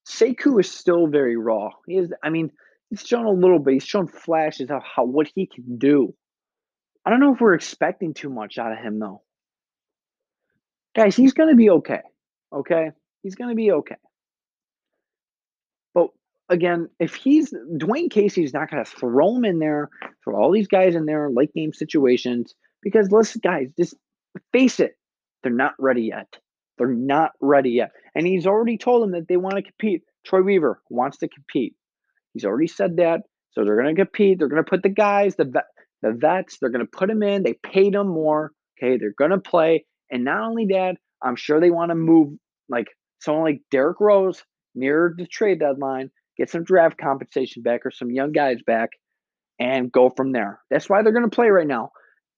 Sekou 0.08 0.62
is 0.62 0.72
still 0.72 1.08
very 1.08 1.36
raw. 1.36 1.72
He 1.88 1.98
is. 1.98 2.14
I 2.24 2.30
mean, 2.30 2.54
he's 2.90 3.06
shown 3.06 3.26
a 3.26 3.32
little 3.32 3.60
bit. 3.60 3.74
He's 3.74 3.84
shown 3.84 4.08
flashes 4.08 4.72
of 4.72 4.82
how 4.82 5.04
what 5.04 5.28
he 5.36 5.46
can 5.46 5.78
do. 5.78 6.16
I 7.06 7.10
don't 7.10 7.20
know 7.20 7.34
if 7.34 7.42
we're 7.42 7.56
expecting 7.56 8.14
too 8.14 8.30
much 8.30 8.58
out 8.58 8.72
of 8.72 8.78
him 8.78 8.98
though. 8.98 9.24
Guys, 10.96 11.18
he's 11.18 11.34
going 11.34 11.50
to 11.50 11.58
be 11.58 11.70
okay. 11.72 12.00
Okay, 12.54 12.92
he's 13.24 13.36
going 13.36 13.50
to 13.52 13.56
be 13.56 13.72
okay 13.72 13.96
But 15.96 16.10
again, 16.50 16.90
if 17.00 17.16
he's 17.16 17.54
Dwane 17.78 18.12
Casey's 18.12 18.54
not 18.54 18.72
going 18.72 18.84
to 18.84 18.92
throw 18.92 19.36
him 19.36 19.46
in 19.46 19.60
there, 19.60 19.90
throw 20.24 20.36
all 20.38 20.52
these 20.52 20.70
guys 20.70 20.96
in 20.96 21.06
there, 21.06 21.30
late 21.32 21.54
game 21.54 21.74
situations, 21.74 22.56
because 22.84 23.12
listen, 23.12 23.42
guys, 23.44 23.70
just 23.80 23.96
face 24.54 24.80
it, 24.80 24.98
they're 25.44 25.54
not 25.54 25.74
ready 25.80 26.04
yet. 26.04 26.38
They're 26.78 26.90
not 26.90 27.32
ready 27.42 27.72
yet. 27.72 27.92
And 28.16 28.28
he's 28.28 28.48
already 28.48 28.78
told 28.78 29.04
them 29.04 29.12
that 29.14 29.28
they 29.30 29.38
want 29.38 29.58
to 29.58 29.64
compete. 29.64 30.04
Troy 30.26 30.42
Weaver 30.44 30.82
wants 30.90 31.20
to 31.20 31.30
compete. 31.30 31.76
He's 32.34 32.46
already 32.46 32.68
said 32.68 32.98
that. 32.98 33.22
So 33.52 33.66
they're 33.66 33.82
going 33.82 33.96
to 33.96 34.02
compete. 34.06 34.40
They're 34.40 34.50
going 34.50 34.64
to 34.64 34.70
put 34.70 34.84
the 34.84 34.90
guys, 34.90 35.36
the 35.36 35.46
vet, 35.46 35.66
the 36.04 36.14
vets, 36.14 36.58
they're 36.60 36.72
going 36.72 36.86
to 36.86 36.92
put 36.92 37.10
them 37.10 37.24
in. 37.24 37.44
They 37.44 37.56
paid 37.56 37.94
them 37.96 38.10
more. 38.10 38.54
Okay, 38.80 38.98
they're 38.98 39.14
going 39.18 39.32
to 39.32 39.40
play. 39.40 39.86
And 40.12 40.26
not 40.26 40.42
only 40.50 40.68
that, 40.68 40.98
I'm 41.24 41.36
sure 41.36 41.60
they 41.60 41.72
want 41.72 41.90
to 41.90 41.96
move 41.96 42.38
like 42.70 42.88
someone 43.20 43.44
like 43.44 43.62
Derrick 43.72 44.00
Rose 44.00 44.44
near 44.76 45.14
the 45.18 45.26
trade 45.26 45.60
deadline 45.60 46.12
get 46.40 46.50
some 46.50 46.64
draft 46.64 46.98
compensation 46.98 47.62
back 47.62 47.86
or 47.86 47.92
some 47.92 48.10
young 48.10 48.32
guys 48.32 48.62
back, 48.66 48.92
and 49.60 49.92
go 49.92 50.10
from 50.10 50.32
there. 50.32 50.62
That's 50.72 50.90
why 50.90 51.02
they're 51.04 51.12
going 51.12 51.30
to 51.30 51.36
play 51.36 51.50
right 51.50 51.68
now. 51.68 51.92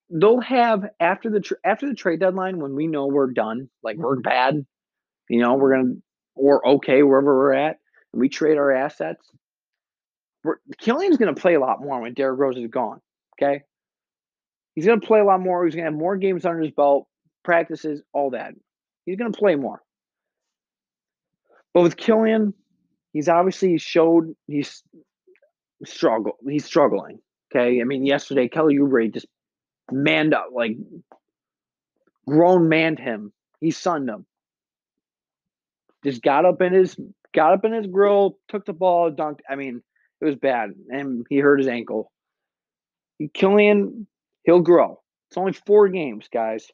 They'll 0.10 0.42
have 0.42 0.84
after 1.00 1.30
the 1.30 1.40
tra- 1.40 1.58
after 1.64 1.88
the 1.88 1.96
trade 1.96 2.20
deadline 2.20 2.60
when 2.60 2.76
we 2.76 2.88
know 2.88 3.06
we're 3.06 3.32
done, 3.32 3.70
like 3.82 3.96
we're 3.96 4.16
mm-hmm. 4.16 4.24
bad, 4.24 4.66
you 5.30 5.40
know, 5.40 5.54
we're 5.54 5.78
gonna 5.78 5.94
or 6.36 6.68
okay 6.68 7.04
wherever 7.04 7.38
we're 7.38 7.54
at, 7.54 7.78
and 8.12 8.20
we 8.20 8.28
trade 8.28 8.58
our 8.58 8.72
assets. 8.72 9.26
We're, 10.44 10.58
Killian's 10.80 11.18
going 11.18 11.34
to 11.34 11.40
play 11.40 11.54
a 11.54 11.60
lot 11.60 11.82
more 11.82 12.02
when 12.02 12.14
Derrick 12.14 12.40
Rose 12.40 12.58
is 12.58 12.68
gone. 12.68 13.00
Okay, 13.40 13.62
he's 14.74 14.86
going 14.86 15.00
to 15.00 15.08
play 15.08 15.20
a 15.20 15.24
lot 15.24 15.40
more. 15.40 15.64
He's 15.64 15.76
going 15.76 15.86
to 15.86 15.92
have 15.92 15.98
more 15.98 16.18
games 16.18 16.44
under 16.44 16.62
his 16.62 16.72
belt, 16.72 17.08
practices, 17.46 18.02
all 18.12 18.32
that. 18.32 18.54
He's 19.06 19.18
going 19.18 19.32
to 19.32 19.38
play 19.38 19.56
more. 19.56 19.82
But 21.74 21.82
with 21.82 21.98
Killian, 21.98 22.54
he's 23.14 23.30
obviously 23.30 23.78
showed 23.78 24.36
he's 24.48 24.84
struggle. 25.86 26.38
He's 26.48 26.66
struggling. 26.66 27.20
Okay, 27.54 27.82
I 27.82 27.84
mean, 27.84 28.06
yesterday 28.06 28.48
Kelly 28.48 28.78
Oubre 28.78 29.14
just 29.14 29.28
manned 29.92 30.34
up, 30.34 30.48
like 30.54 30.78
grown 32.28 32.70
manned 32.70 33.00
him. 33.00 33.34
He 33.60 33.72
sunned 33.72 34.10
him. 34.10 34.26
Just 36.04 36.22
got 36.22 36.46
up 36.46 36.62
in 36.62 36.74
his 36.74 36.98
got 37.34 37.54
up 37.54 37.66
in 37.66 37.74
his 37.74 37.88
grill, 37.88 38.38
took 38.48 38.66
the 38.66 38.74
ball, 38.74 39.12
dunked. 39.12 39.40
I 39.50 39.56
mean, 39.56 39.82
it 40.20 40.26
was 40.26 40.36
bad, 40.36 40.72
and 40.90 41.26
he 41.30 41.40
hurt 41.40 41.60
his 41.60 41.68
ankle. 41.68 42.12
Killian, 43.34 44.08
he'll 44.44 44.62
grow. 44.62 45.02
It's 45.30 45.38
only 45.38 45.54
four 45.54 45.90
games, 45.90 46.28
guys. 46.34 46.68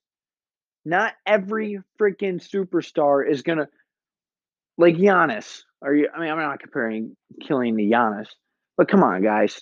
Not 0.87 1.15
every 1.25 1.81
freaking 1.99 2.39
superstar 2.39 3.29
is 3.29 3.41
gonna 3.41 3.67
like 4.77 4.95
Giannis. 4.95 5.63
Are 5.81 5.93
you? 5.93 6.07
I 6.15 6.21
mean, 6.21 6.29
I'm 6.29 6.37
not 6.37 6.61
comparing 6.61 7.17
Killian 7.45 7.75
to 7.75 7.83
Giannis, 7.83 8.27
but 8.77 8.87
come 8.87 9.03
on, 9.03 9.21
guys. 9.21 9.61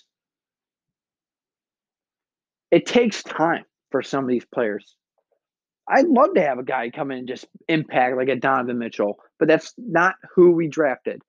It 2.70 2.86
takes 2.86 3.24
time 3.24 3.64
for 3.90 4.02
some 4.02 4.22
of 4.22 4.30
these 4.30 4.44
players. 4.44 4.94
I'd 5.88 6.06
love 6.06 6.34
to 6.36 6.42
have 6.42 6.60
a 6.60 6.62
guy 6.62 6.90
come 6.90 7.10
in 7.10 7.18
and 7.18 7.28
just 7.28 7.44
impact 7.68 8.16
like 8.16 8.28
a 8.28 8.36
Donovan 8.36 8.78
Mitchell, 8.78 9.16
but 9.40 9.48
that's 9.48 9.74
not 9.76 10.14
who 10.36 10.52
we 10.52 10.68
drafted. 10.68 11.22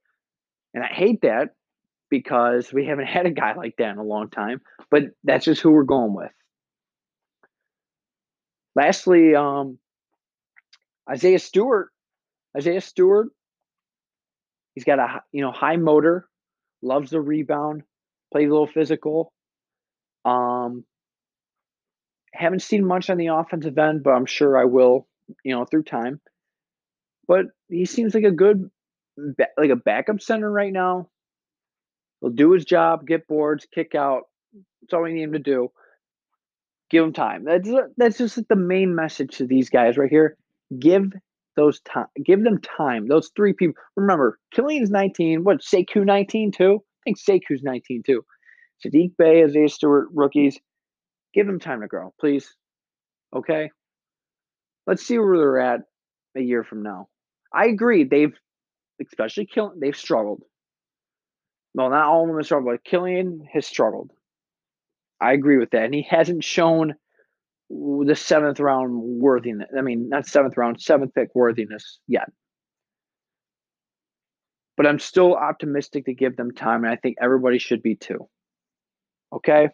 And 0.76 0.84
I 0.84 0.90
hate 0.90 1.22
that 1.24 1.56
because 2.12 2.72
we 2.72 2.86
haven't 2.86 3.08
had 3.08 3.26
a 3.26 3.32
guy 3.32 3.56
like 3.56 3.74
that 3.80 3.94
in 3.94 3.98
a 3.98 4.04
long 4.04 4.30
time, 4.30 4.62
but 4.92 5.06
that's 5.24 5.46
just 5.46 5.62
who 5.62 5.72
we're 5.72 5.86
going 5.86 6.14
with. 6.14 6.32
Lastly, 8.76 9.34
um, 9.34 9.80
Isaiah 11.10 11.39
Stewart. 11.39 11.89
Isaiah 12.56 12.82
Stewart 12.82 13.30
He's 14.78 14.84
got 14.84 15.00
a 15.00 15.24
you 15.32 15.41
know 15.41 15.52
high 15.52 15.78
motor, 15.78 16.30
loves 16.84 17.10
the 17.10 17.20
rebound, 17.20 17.82
plays 18.32 18.48
a 18.48 18.52
little 18.52 18.67
physical. 18.67 19.34
Um, 20.24 20.86
haven't 22.32 22.62
seen 22.62 22.86
much 22.86 23.10
on 23.10 23.17
the 23.17 23.30
offensive 23.34 23.76
end, 23.76 24.04
but 24.04 24.12
I'm 24.12 24.28
sure 24.28 24.56
I 24.56 24.65
will, 24.65 25.08
you 25.43 25.56
know, 25.56 25.65
through 25.65 25.82
time. 25.82 26.22
But 27.28 27.48
he 27.70 27.86
seems 27.86 28.13
like 28.13 28.24
a 28.24 28.30
good 28.30 28.70
like 29.58 29.72
a 29.72 29.76
backup 29.76 30.22
center 30.22 30.52
right 30.52 30.72
now. 30.72 31.10
He'll 32.22 32.30
do 32.30 32.52
his 32.52 32.63
job, 32.63 33.08
get 33.08 33.28
boards, 33.28 33.65
kick 33.74 33.96
out. 33.96 34.26
That's 34.84 34.93
all 34.93 35.02
we 35.02 35.13
need 35.13 35.24
him 35.24 35.34
to 35.34 35.39
do. 35.39 35.72
Give 36.91 37.04
him 37.04 37.13
time. 37.13 37.46
That's 37.46 37.67
that's 37.98 38.20
just 38.20 38.48
the 38.48 38.56
main 38.56 38.93
message 38.93 39.38
to 39.38 39.48
these 39.48 39.72
guys 39.72 39.98
right 39.98 40.12
here. 40.12 40.38
Give 40.80 41.12
those 41.56 41.80
time. 41.82 42.08
Give 42.24 42.44
them 42.44 42.60
time. 42.62 43.08
Those 43.08 43.32
three 43.36 43.54
people. 43.54 43.82
Remember, 43.96 44.40
Killian's 44.54 44.90
19. 44.90 45.44
What 45.44 45.62
Sekou 45.62 46.06
19 46.06 46.52
too? 46.52 46.82
I 46.82 47.02
think 47.04 47.18
Sekou's 47.20 47.64
19 47.64 48.04
too. 48.04 48.24
Saddiq 48.86 49.18
Bey, 49.18 49.44
Isaiah 49.44 49.70
Stewart, 49.70 50.08
rookies. 50.14 50.60
Give 51.34 51.48
them 51.48 51.60
time 51.60 51.82
to 51.82 51.88
grow, 51.88 52.14
please. 52.20 52.56
Okay. 53.36 53.70
Let's 54.86 55.06
see 55.06 55.18
where 55.18 55.38
they're 55.38 55.60
at 55.60 55.82
a 56.36 56.42
year 56.42 56.64
from 56.64 56.84
now. 56.84 57.08
I 57.54 57.68
agree. 57.68 58.04
They've, 58.04 58.34
especially 59.02 59.48
Killian, 59.48 59.80
they've 59.80 59.96
struggled. 59.96 60.44
Well, 61.74 61.90
not 61.90 62.06
all 62.06 62.24
of 62.24 62.28
them 62.28 62.38
have 62.38 62.46
struggled, 62.46 62.74
but 62.74 62.90
Killian 62.90 63.48
has 63.52 63.66
struggled. 63.66 64.12
I 65.20 65.34
agree 65.34 65.58
with 65.58 65.72
that. 65.72 65.86
And 65.86 65.94
he 65.94 66.04
hasn't 66.08 66.44
shown 66.44 66.96
the 67.70 68.16
seventh 68.16 68.60
round 68.60 69.02
worthiness. 69.02 69.70
I 69.78 69.82
mean, 69.82 70.10
not 70.10 70.26
seventh 70.26 70.58
round, 70.58 70.82
seventh 70.82 71.14
pick 71.14 71.30
worthiness 71.36 72.00
yet. 72.08 72.30
But 74.78 74.86
I'm 74.86 75.00
still 75.00 75.36
optimistic 75.36 76.06
to 76.06 76.14
give 76.14 76.38
them 76.38 76.54
time, 76.54 76.84
and 76.84 76.94
I 76.94 76.96
think 76.96 77.18
everybody 77.20 77.58
should 77.58 77.82
be 77.82 77.96
too. 77.96 78.30
Okay? 79.34 79.70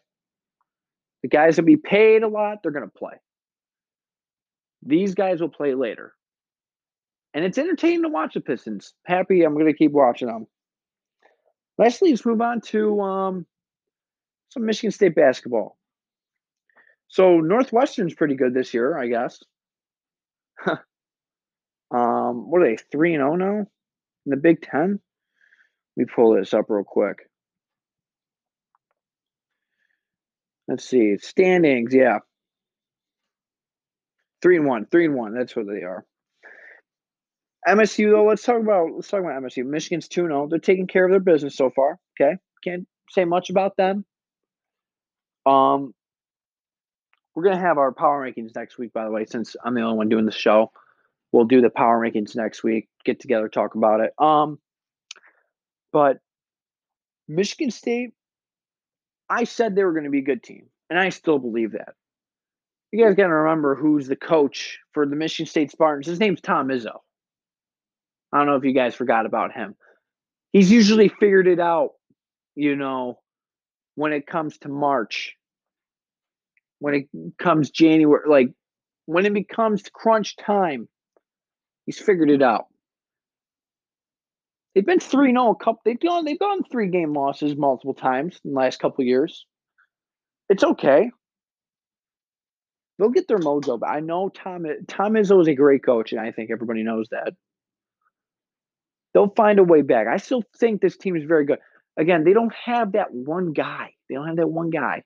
The 1.22 1.28
guys 1.28 1.58
that 1.58 1.64
be 1.64 1.78
paid 1.78 2.24
a 2.24 2.28
lot, 2.28 2.60
they're 2.64 2.72
going 2.72 2.90
to 2.90 2.98
play. 2.98 3.14
These 4.82 5.14
guys 5.14 5.40
will 5.40 5.50
play 5.50 5.76
later. 5.76 6.14
And 7.34 7.44
it's 7.44 7.58
entertaining 7.58 8.04
to 8.04 8.10
watch 8.10 8.34
the 8.34 8.42
Pistons. 8.42 8.94
Happy, 9.06 9.44
I'm 9.44 9.54
going 9.54 9.66
to 9.66 9.74
keep 9.74 9.92
watching 9.92 10.28
them. 10.28 10.48
Lastly, 11.78 12.12
let's 12.12 12.26
move 12.26 12.42
on 12.42 12.62
to 12.62 13.02
um, 13.02 13.46
some 14.50 14.66
Michigan 14.66 14.92
State 14.92 15.16
basketball. 15.16 15.78
So 17.08 17.40
Northwestern's 17.40 18.16
pretty 18.16 18.36
good 18.36 18.54
this 18.54 18.74
year, 18.74 18.98
I 18.98 19.08
guess. 19.08 19.40
um, 21.92 22.50
what 22.50 22.62
are 22.62 22.68
they? 22.70 22.78
Three 22.92 23.14
and 23.14 23.22
zero 23.22 23.34
oh 23.34 23.36
now 23.36 23.60
in 23.60 24.30
the 24.30 24.38
Big 24.38 24.62
Ten. 24.62 25.00
Let 25.96 26.08
me 26.08 26.14
pull 26.14 26.36
this 26.36 26.54
up 26.54 26.66
real 26.70 26.84
quick. 26.84 27.30
Let's 30.68 30.86
see 30.86 31.18
standings. 31.18 31.94
Yeah, 31.94 32.20
three 34.42 34.58
and 34.58 34.66
one. 34.66 34.86
Three 34.86 35.06
and 35.06 35.16
one. 35.16 35.34
That's 35.34 35.56
what 35.56 35.68
they 35.68 35.84
are. 35.84 36.06
MSU 37.68 38.12
though. 38.12 38.26
Let's 38.26 38.44
talk 38.44 38.62
about 38.62 38.90
let's 38.96 39.08
talk 39.08 39.22
about 39.22 39.42
MSU. 39.42 39.66
Michigan's 39.66 40.08
two 40.08 40.24
0 40.24 40.48
They're 40.50 40.60
taking 40.60 40.88
care 40.88 41.06
of 41.06 41.12
their 41.12 41.20
business 41.20 41.56
so 41.56 41.70
far. 41.70 42.00
Okay, 42.20 42.38
can't 42.64 42.88
say 43.10 43.26
much 43.26 43.50
about 43.50 43.78
them. 43.78 44.06
Um, 45.46 45.94
we're 47.36 47.44
gonna 47.44 47.60
have 47.60 47.78
our 47.78 47.92
power 47.92 48.26
rankings 48.26 48.56
next 48.56 48.78
week. 48.78 48.94
By 48.94 49.06
the 49.06 49.12
way, 49.12 49.26
since 49.26 49.56
I'm 49.64 49.74
the 49.74 49.82
only 49.82 49.98
one 49.98 50.10
doing 50.10 50.26
the 50.26 50.32
show, 50.32 50.72
we'll 51.32 51.46
do 51.46 51.62
the 51.62 51.70
power 51.70 52.00
rankings 52.00 52.36
next 52.36 52.64
week. 52.64 52.88
Get 53.04 53.20
together, 53.20 53.50
talk 53.50 53.76
about 53.76 54.02
it. 54.02 54.14
Um, 54.18 54.60
but 55.92 56.20
Michigan 57.28 57.72
State, 57.72 58.12
I 59.30 59.44
said 59.44 59.76
they 59.76 59.84
were 59.84 59.94
going 59.94 60.06
to 60.06 60.10
be 60.10 60.20
a 60.20 60.24
good 60.24 60.44
team, 60.44 60.68
and 60.90 61.00
I 61.00 61.10
still 61.10 61.40
believe 61.40 61.74
that. 61.74 61.96
You 62.92 63.04
guys 63.04 63.16
got 63.16 63.28
to 63.28 63.34
remember 63.34 63.76
who's 63.76 64.08
the 64.08 64.16
coach 64.16 64.80
for 64.92 65.06
the 65.06 65.16
Michigan 65.16 65.50
State 65.50 65.72
Spartans. 65.72 66.06
His 66.06 66.20
name's 66.20 66.42
Tom 66.42 66.68
Izzo. 66.68 67.00
I 68.32 68.38
don't 68.38 68.48
know 68.48 68.56
if 68.56 68.64
you 68.64 68.74
guys 68.74 68.96
forgot 68.96 69.26
about 69.26 69.54
him. 69.54 69.76
He's 70.52 70.72
usually 70.72 71.08
figured 71.08 71.48
it 71.48 71.60
out, 71.60 71.92
you 72.56 72.76
know, 72.76 73.20
when 73.96 74.14
it 74.14 74.28
comes 74.28 74.58
to 74.60 74.70
March 74.70 75.36
when 76.84 76.96
it 76.96 77.08
comes 77.40 77.70
January, 77.70 78.28
like 78.28 78.50
when 79.06 79.26
it 79.26 79.34
becomes 79.34 79.84
crunch 79.94 80.36
time, 80.36 80.90
he's 81.86 81.98
figured 81.98 82.30
it 82.30 82.42
out. 82.42 82.66
They've 84.76 84.86
been 84.86 85.00
3 85.00 85.32
0 85.32 85.52
a 85.52 85.56
couple 85.56 85.80
they've 85.86 85.98
gone 85.98 86.26
they've 86.26 86.38
gone 86.38 86.62
three 86.70 86.90
game 86.90 87.14
losses 87.14 87.56
multiple 87.56 87.94
times 87.94 88.38
in 88.44 88.52
the 88.52 88.60
last 88.60 88.82
couple 88.82 89.06
years. 89.06 89.46
It's 90.50 90.66
okay. 90.66 91.10
They'll 93.00 93.12
get 93.12 93.30
their 93.30 93.40
mojo 93.40 93.80
back. 93.80 93.96
I 93.96 94.02
know 94.02 94.28
Tom 94.28 94.66
Tom 94.90 95.14
Izzo 95.14 95.42
is 95.42 95.48
a 95.48 95.56
great 95.56 95.86
coach, 95.86 96.12
and 96.12 96.20
I 96.20 96.34
think 96.34 96.52
everybody 96.52 96.84
knows 96.84 97.08
that. 97.12 97.32
They'll 99.14 99.34
find 99.38 99.58
a 99.58 99.64
way 99.64 99.84
back. 99.84 100.08
I 100.08 100.18
still 100.18 100.44
think 100.60 100.82
this 100.82 100.98
team 100.98 101.16
is 101.16 101.24
very 101.24 101.46
good. 101.46 101.60
Again, 101.96 102.26
they 102.26 102.34
don't 102.34 102.54
have 102.66 102.92
that 102.92 103.14
one 103.14 103.54
guy. 103.54 103.92
They 104.10 104.16
don't 104.16 104.28
have 104.28 104.36
that 104.36 104.50
one 104.50 104.70
guy. 104.70 105.04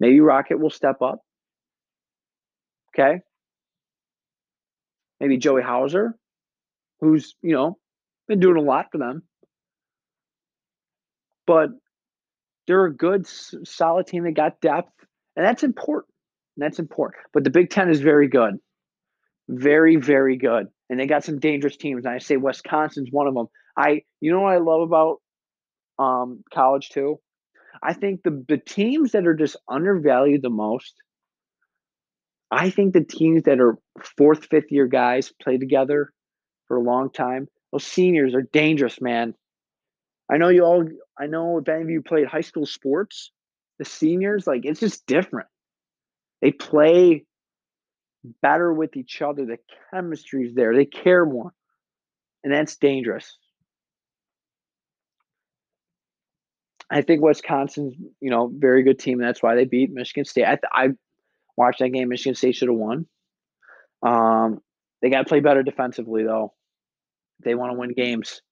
Maybe 0.00 0.20
Rocket 0.20 0.58
will 0.58 0.70
step 0.70 1.02
up. 1.02 1.20
Okay. 2.92 3.20
Maybe 5.20 5.36
Joey 5.36 5.62
Hauser, 5.62 6.16
who's, 7.00 7.36
you 7.42 7.52
know, 7.52 7.76
been 8.26 8.40
doing 8.40 8.56
a 8.56 8.62
lot 8.62 8.86
for 8.90 8.98
them. 8.98 9.22
But 11.46 11.70
they're 12.66 12.86
a 12.86 12.94
good, 12.94 13.26
solid 13.26 14.06
team. 14.06 14.24
They 14.24 14.32
got 14.32 14.60
depth, 14.60 14.92
and 15.36 15.44
that's 15.44 15.62
important. 15.62 16.14
And 16.56 16.64
that's 16.64 16.78
important. 16.78 17.24
But 17.32 17.44
the 17.44 17.50
Big 17.50 17.70
Ten 17.70 17.90
is 17.90 18.00
very 18.00 18.28
good. 18.28 18.54
Very, 19.48 19.96
very 19.96 20.36
good. 20.36 20.68
And 20.88 20.98
they 20.98 21.06
got 21.06 21.24
some 21.24 21.38
dangerous 21.38 21.76
teams. 21.76 22.04
And 22.04 22.14
I 22.14 22.18
say 22.18 22.36
Wisconsin's 22.36 23.08
one 23.10 23.26
of 23.26 23.34
them. 23.34 23.46
I, 23.76 24.02
you 24.20 24.32
know 24.32 24.40
what 24.40 24.54
I 24.54 24.58
love 24.58 24.82
about 24.82 25.16
um, 25.98 26.42
college 26.52 26.90
too? 26.90 27.20
I 27.82 27.94
think 27.94 28.22
the 28.22 28.44
the 28.48 28.58
teams 28.58 29.12
that 29.12 29.26
are 29.26 29.34
just 29.34 29.56
undervalued 29.68 30.42
the 30.42 30.50
most. 30.50 30.94
I 32.50 32.70
think 32.70 32.92
the 32.92 33.04
teams 33.04 33.44
that 33.44 33.60
are 33.60 33.78
fourth, 34.18 34.46
fifth 34.46 34.70
year 34.70 34.86
guys 34.86 35.32
play 35.42 35.56
together 35.56 36.12
for 36.68 36.76
a 36.76 36.82
long 36.82 37.10
time. 37.10 37.48
Those 37.72 37.84
seniors 37.84 38.34
are 38.34 38.42
dangerous, 38.42 39.00
man. 39.00 39.34
I 40.30 40.36
know 40.36 40.48
you 40.48 40.64
all. 40.64 40.84
I 41.18 41.26
know 41.26 41.58
if 41.58 41.68
any 41.68 41.82
of 41.82 41.90
you 41.90 42.02
played 42.02 42.26
high 42.26 42.40
school 42.40 42.66
sports, 42.66 43.30
the 43.78 43.84
seniors 43.84 44.46
like 44.46 44.64
it's 44.64 44.80
just 44.80 45.06
different. 45.06 45.48
They 46.42 46.52
play 46.52 47.24
better 48.42 48.72
with 48.72 48.96
each 48.96 49.22
other. 49.22 49.46
The 49.46 49.58
chemistry 49.90 50.46
is 50.46 50.54
there. 50.54 50.74
They 50.74 50.84
care 50.84 51.24
more, 51.24 51.52
and 52.44 52.52
that's 52.52 52.76
dangerous. 52.76 53.36
I 56.90 57.02
think 57.02 57.22
Wisconsin's, 57.22 57.94
you 58.20 58.30
know, 58.30 58.50
very 58.52 58.82
good 58.82 58.98
team. 58.98 59.18
That's 59.18 59.42
why 59.42 59.54
they 59.54 59.64
beat 59.64 59.92
Michigan 59.92 60.24
State. 60.24 60.44
I, 60.44 60.58
I 60.72 60.88
watched 61.56 61.78
that 61.78 61.90
game. 61.90 62.08
Michigan 62.08 62.34
State 62.34 62.56
should 62.56 62.68
have 62.68 62.76
won. 62.76 63.06
Um, 64.02 64.60
they 65.00 65.10
got 65.10 65.18
to 65.18 65.28
play 65.28 65.40
better 65.40 65.62
defensively 65.62 66.24
though. 66.24 66.52
They 67.44 67.54
want 67.54 67.72
to 67.72 67.78
win 67.78 67.92
games. 67.92 68.42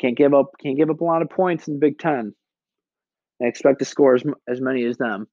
Can't 0.00 0.16
give 0.16 0.34
up. 0.34 0.52
Can't 0.62 0.76
give 0.76 0.90
up 0.90 1.00
a 1.00 1.04
lot 1.04 1.22
of 1.22 1.30
points 1.30 1.66
in 1.68 1.74
the 1.74 1.80
Big 1.80 1.98
Ten. 1.98 2.34
I 3.42 3.46
expect 3.46 3.78
to 3.78 3.84
score 3.84 4.14
as, 4.14 4.24
as 4.48 4.60
many 4.60 4.84
as 4.84 4.96
them. 4.96 5.26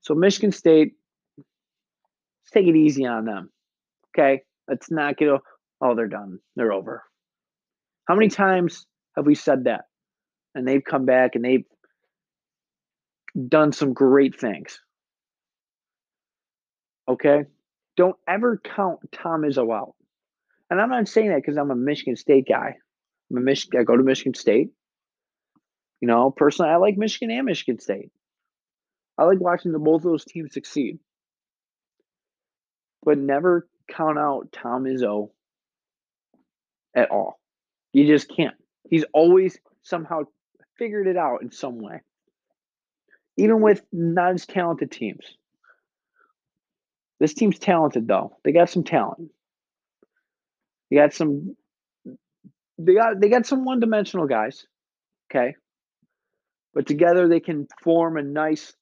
So 0.00 0.14
Michigan 0.14 0.52
State, 0.52 0.94
let's 1.36 2.50
take 2.52 2.66
it 2.66 2.76
easy 2.76 3.06
on 3.06 3.26
them. 3.26 3.50
Okay, 4.16 4.42
let's 4.66 4.90
not 4.90 5.16
get. 5.16 5.28
A, 5.28 5.38
oh, 5.80 5.94
they're 5.94 6.08
done. 6.08 6.38
They're 6.56 6.72
over. 6.72 7.02
How 8.08 8.14
many 8.14 8.28
times 8.28 8.86
have 9.16 9.26
we 9.26 9.34
said 9.34 9.64
that? 9.64 9.82
And 10.54 10.66
they've 10.66 10.82
come 10.82 11.04
back 11.04 11.34
and 11.34 11.44
they've 11.44 11.66
done 13.48 13.72
some 13.72 13.92
great 13.92 14.40
things. 14.40 14.80
Okay? 17.06 17.44
Don't 17.96 18.16
ever 18.26 18.60
count 18.64 19.00
Tom 19.12 19.42
Izzo 19.42 19.74
out. 19.76 19.94
And 20.70 20.80
I'm 20.80 20.88
not 20.88 21.06
saying 21.08 21.28
that 21.28 21.42
because 21.42 21.58
I'm 21.58 21.70
a 21.70 21.76
Michigan 21.76 22.16
State 22.16 22.46
guy. 22.48 22.76
I'm 23.30 23.36
a 23.36 23.40
Michigan. 23.40 23.80
I 23.80 23.84
go 23.84 23.96
to 23.96 24.02
Michigan 24.02 24.34
State. 24.34 24.70
You 26.00 26.08
know, 26.08 26.30
personally, 26.30 26.70
I 26.70 26.76
like 26.76 26.96
Michigan 26.96 27.30
and 27.30 27.44
Michigan 27.44 27.78
State. 27.78 28.10
I 29.18 29.24
like 29.24 29.40
watching 29.40 29.72
the, 29.72 29.78
both 29.78 30.04
of 30.04 30.10
those 30.10 30.24
teams 30.24 30.54
succeed. 30.54 30.98
But 33.02 33.18
never 33.18 33.68
count 33.90 34.18
out 34.18 34.52
Tom 34.52 34.84
Izzo 34.84 35.30
at 36.94 37.10
all. 37.10 37.37
You 37.98 38.06
just 38.06 38.30
can't. 38.30 38.54
He's 38.88 39.04
always 39.12 39.58
somehow 39.82 40.20
figured 40.78 41.08
it 41.08 41.16
out 41.16 41.42
in 41.42 41.50
some 41.50 41.80
way. 41.80 42.00
Even 43.36 43.60
with 43.60 43.82
not 43.90 44.34
as 44.34 44.46
talented 44.46 44.92
teams. 44.92 45.24
This 47.18 47.34
team's 47.34 47.58
talented 47.58 48.06
though. 48.06 48.36
They 48.44 48.52
got 48.52 48.70
some 48.70 48.84
talent. 48.84 49.32
They 50.88 50.96
got 50.96 51.12
some 51.12 51.56
they 52.78 52.94
got 52.94 53.20
they 53.20 53.28
got 53.28 53.46
some 53.46 53.64
one-dimensional 53.64 54.28
guys. 54.28 54.64
Okay? 55.28 55.56
But 56.74 56.86
together 56.86 57.26
they 57.26 57.40
can 57.40 57.66
form 57.82 58.16
a 58.16 58.22
nice 58.22 58.72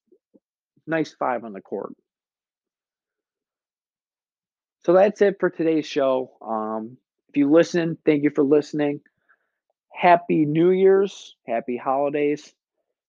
nice 0.86 1.14
five 1.18 1.42
on 1.42 1.54
the 1.54 1.62
court. 1.62 1.94
So 4.84 4.92
that's 4.92 5.22
it 5.22 5.36
for 5.40 5.48
today's 5.48 5.86
show. 5.86 6.36
Um, 6.42 6.98
you 7.36 7.50
listen, 7.50 7.98
thank 8.04 8.22
you 8.22 8.30
for 8.34 8.44
listening. 8.44 9.00
Happy 9.92 10.44
New 10.44 10.70
Year's, 10.70 11.36
happy 11.46 11.76
holidays 11.76 12.54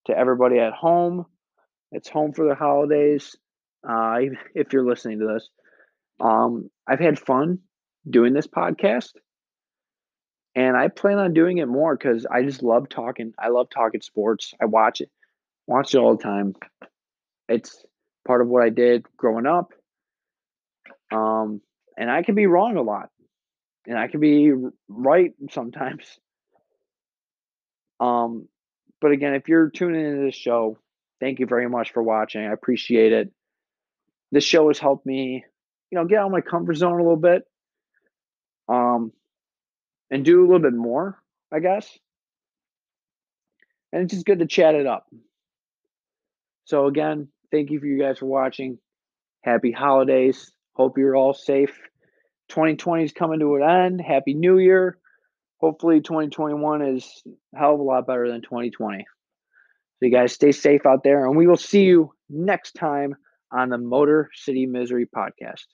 to 0.05 0.17
everybody 0.17 0.59
at 0.59 0.73
home. 0.73 1.25
It's 1.91 2.09
home 2.09 2.33
for 2.33 2.47
the 2.47 2.55
holidays. 2.55 3.35
Uh, 3.87 4.19
if 4.55 4.73
you're 4.73 4.87
listening 4.87 5.19
to 5.19 5.27
this, 5.27 5.49
um, 6.19 6.69
I've 6.87 6.99
had 6.99 7.19
fun 7.19 7.59
doing 8.09 8.33
this 8.33 8.47
podcast, 8.47 9.11
and 10.55 10.75
I 10.75 10.87
plan 10.87 11.19
on 11.19 11.33
doing 11.33 11.59
it 11.59 11.67
more 11.67 11.95
because 11.95 12.25
I 12.25 12.43
just 12.43 12.63
love 12.63 12.89
talking. 12.89 13.33
I 13.37 13.49
love 13.49 13.67
talking 13.69 14.01
sports. 14.01 14.53
I 14.61 14.65
watch 14.65 15.01
it, 15.01 15.11
watch 15.67 15.93
it 15.93 15.99
all 15.99 16.15
the 16.15 16.23
time. 16.23 16.55
It's 17.47 17.85
part 18.25 18.41
of 18.41 18.47
what 18.47 18.63
I 18.63 18.69
did 18.69 19.05
growing 19.15 19.45
up. 19.45 19.73
Um, 21.11 21.61
and 21.97 22.11
I 22.11 22.23
can 22.23 22.35
be 22.35 22.47
wrong 22.47 22.75
a 22.75 22.81
lot, 22.81 23.09
and 23.87 23.97
I 23.97 24.07
can 24.07 24.19
be 24.19 24.51
right 24.87 25.33
sometimes. 25.51 26.19
Um, 27.99 28.47
but 29.01 29.11
again, 29.11 29.33
if 29.33 29.47
you're 29.47 29.69
tuning 29.69 30.05
into 30.05 30.25
this 30.25 30.35
show, 30.35 30.77
thank 31.19 31.39
you 31.39 31.47
very 31.47 31.69
much 31.69 31.93
for 31.93 32.03
watching. 32.03 32.41
I 32.41 32.51
appreciate 32.51 33.13
it. 33.13 33.31
This 34.31 34.43
show 34.43 34.67
has 34.67 34.77
helped 34.77 35.05
me, 35.05 35.45
you 35.89 35.97
know, 35.97 36.05
get 36.05 36.19
out 36.19 36.27
of 36.27 36.31
my 36.31 36.41
comfort 36.41 36.75
zone 36.75 36.99
a 36.99 37.03
little 37.03 37.15
bit. 37.15 37.43
Um, 38.69 39.13
and 40.09 40.23
do 40.23 40.41
a 40.41 40.45
little 40.45 40.59
bit 40.59 40.73
more, 40.73 41.21
I 41.51 41.59
guess. 41.59 41.97
And 43.91 44.03
it's 44.03 44.13
just 44.13 44.25
good 44.25 44.39
to 44.39 44.45
chat 44.45 44.75
it 44.75 44.85
up. 44.85 45.07
So 46.65 46.87
again, 46.87 47.29
thank 47.51 47.71
you 47.71 47.79
for 47.79 47.85
you 47.85 47.99
guys 47.99 48.19
for 48.19 48.25
watching. 48.25 48.79
Happy 49.43 49.71
holidays. 49.71 50.51
Hope 50.73 50.97
you're 50.97 51.15
all 51.15 51.33
safe. 51.33 51.79
2020 52.49 53.03
is 53.03 53.11
coming 53.11 53.39
to 53.39 53.55
an 53.55 53.63
end. 53.63 54.01
Happy 54.01 54.33
New 54.33 54.57
Year. 54.57 54.97
Hopefully 55.59 56.01
2021 56.01 56.81
is 56.81 57.23
a 57.55 57.59
hell 57.59 57.73
of 57.73 57.79
a 57.79 57.83
lot 57.83 58.07
better 58.07 58.29
than 58.29 58.41
2020. 58.41 58.99
So 58.99 60.05
you 60.05 60.11
guys 60.11 60.33
stay 60.33 60.51
safe 60.51 60.85
out 60.85 61.03
there 61.03 61.25
and 61.25 61.35
we 61.35 61.47
will 61.47 61.57
see 61.57 61.83
you 61.83 62.13
next 62.29 62.73
time 62.73 63.15
on 63.51 63.69
the 63.69 63.77
Motor 63.77 64.29
City 64.35 64.65
Misery 64.65 65.07
podcast. 65.07 65.65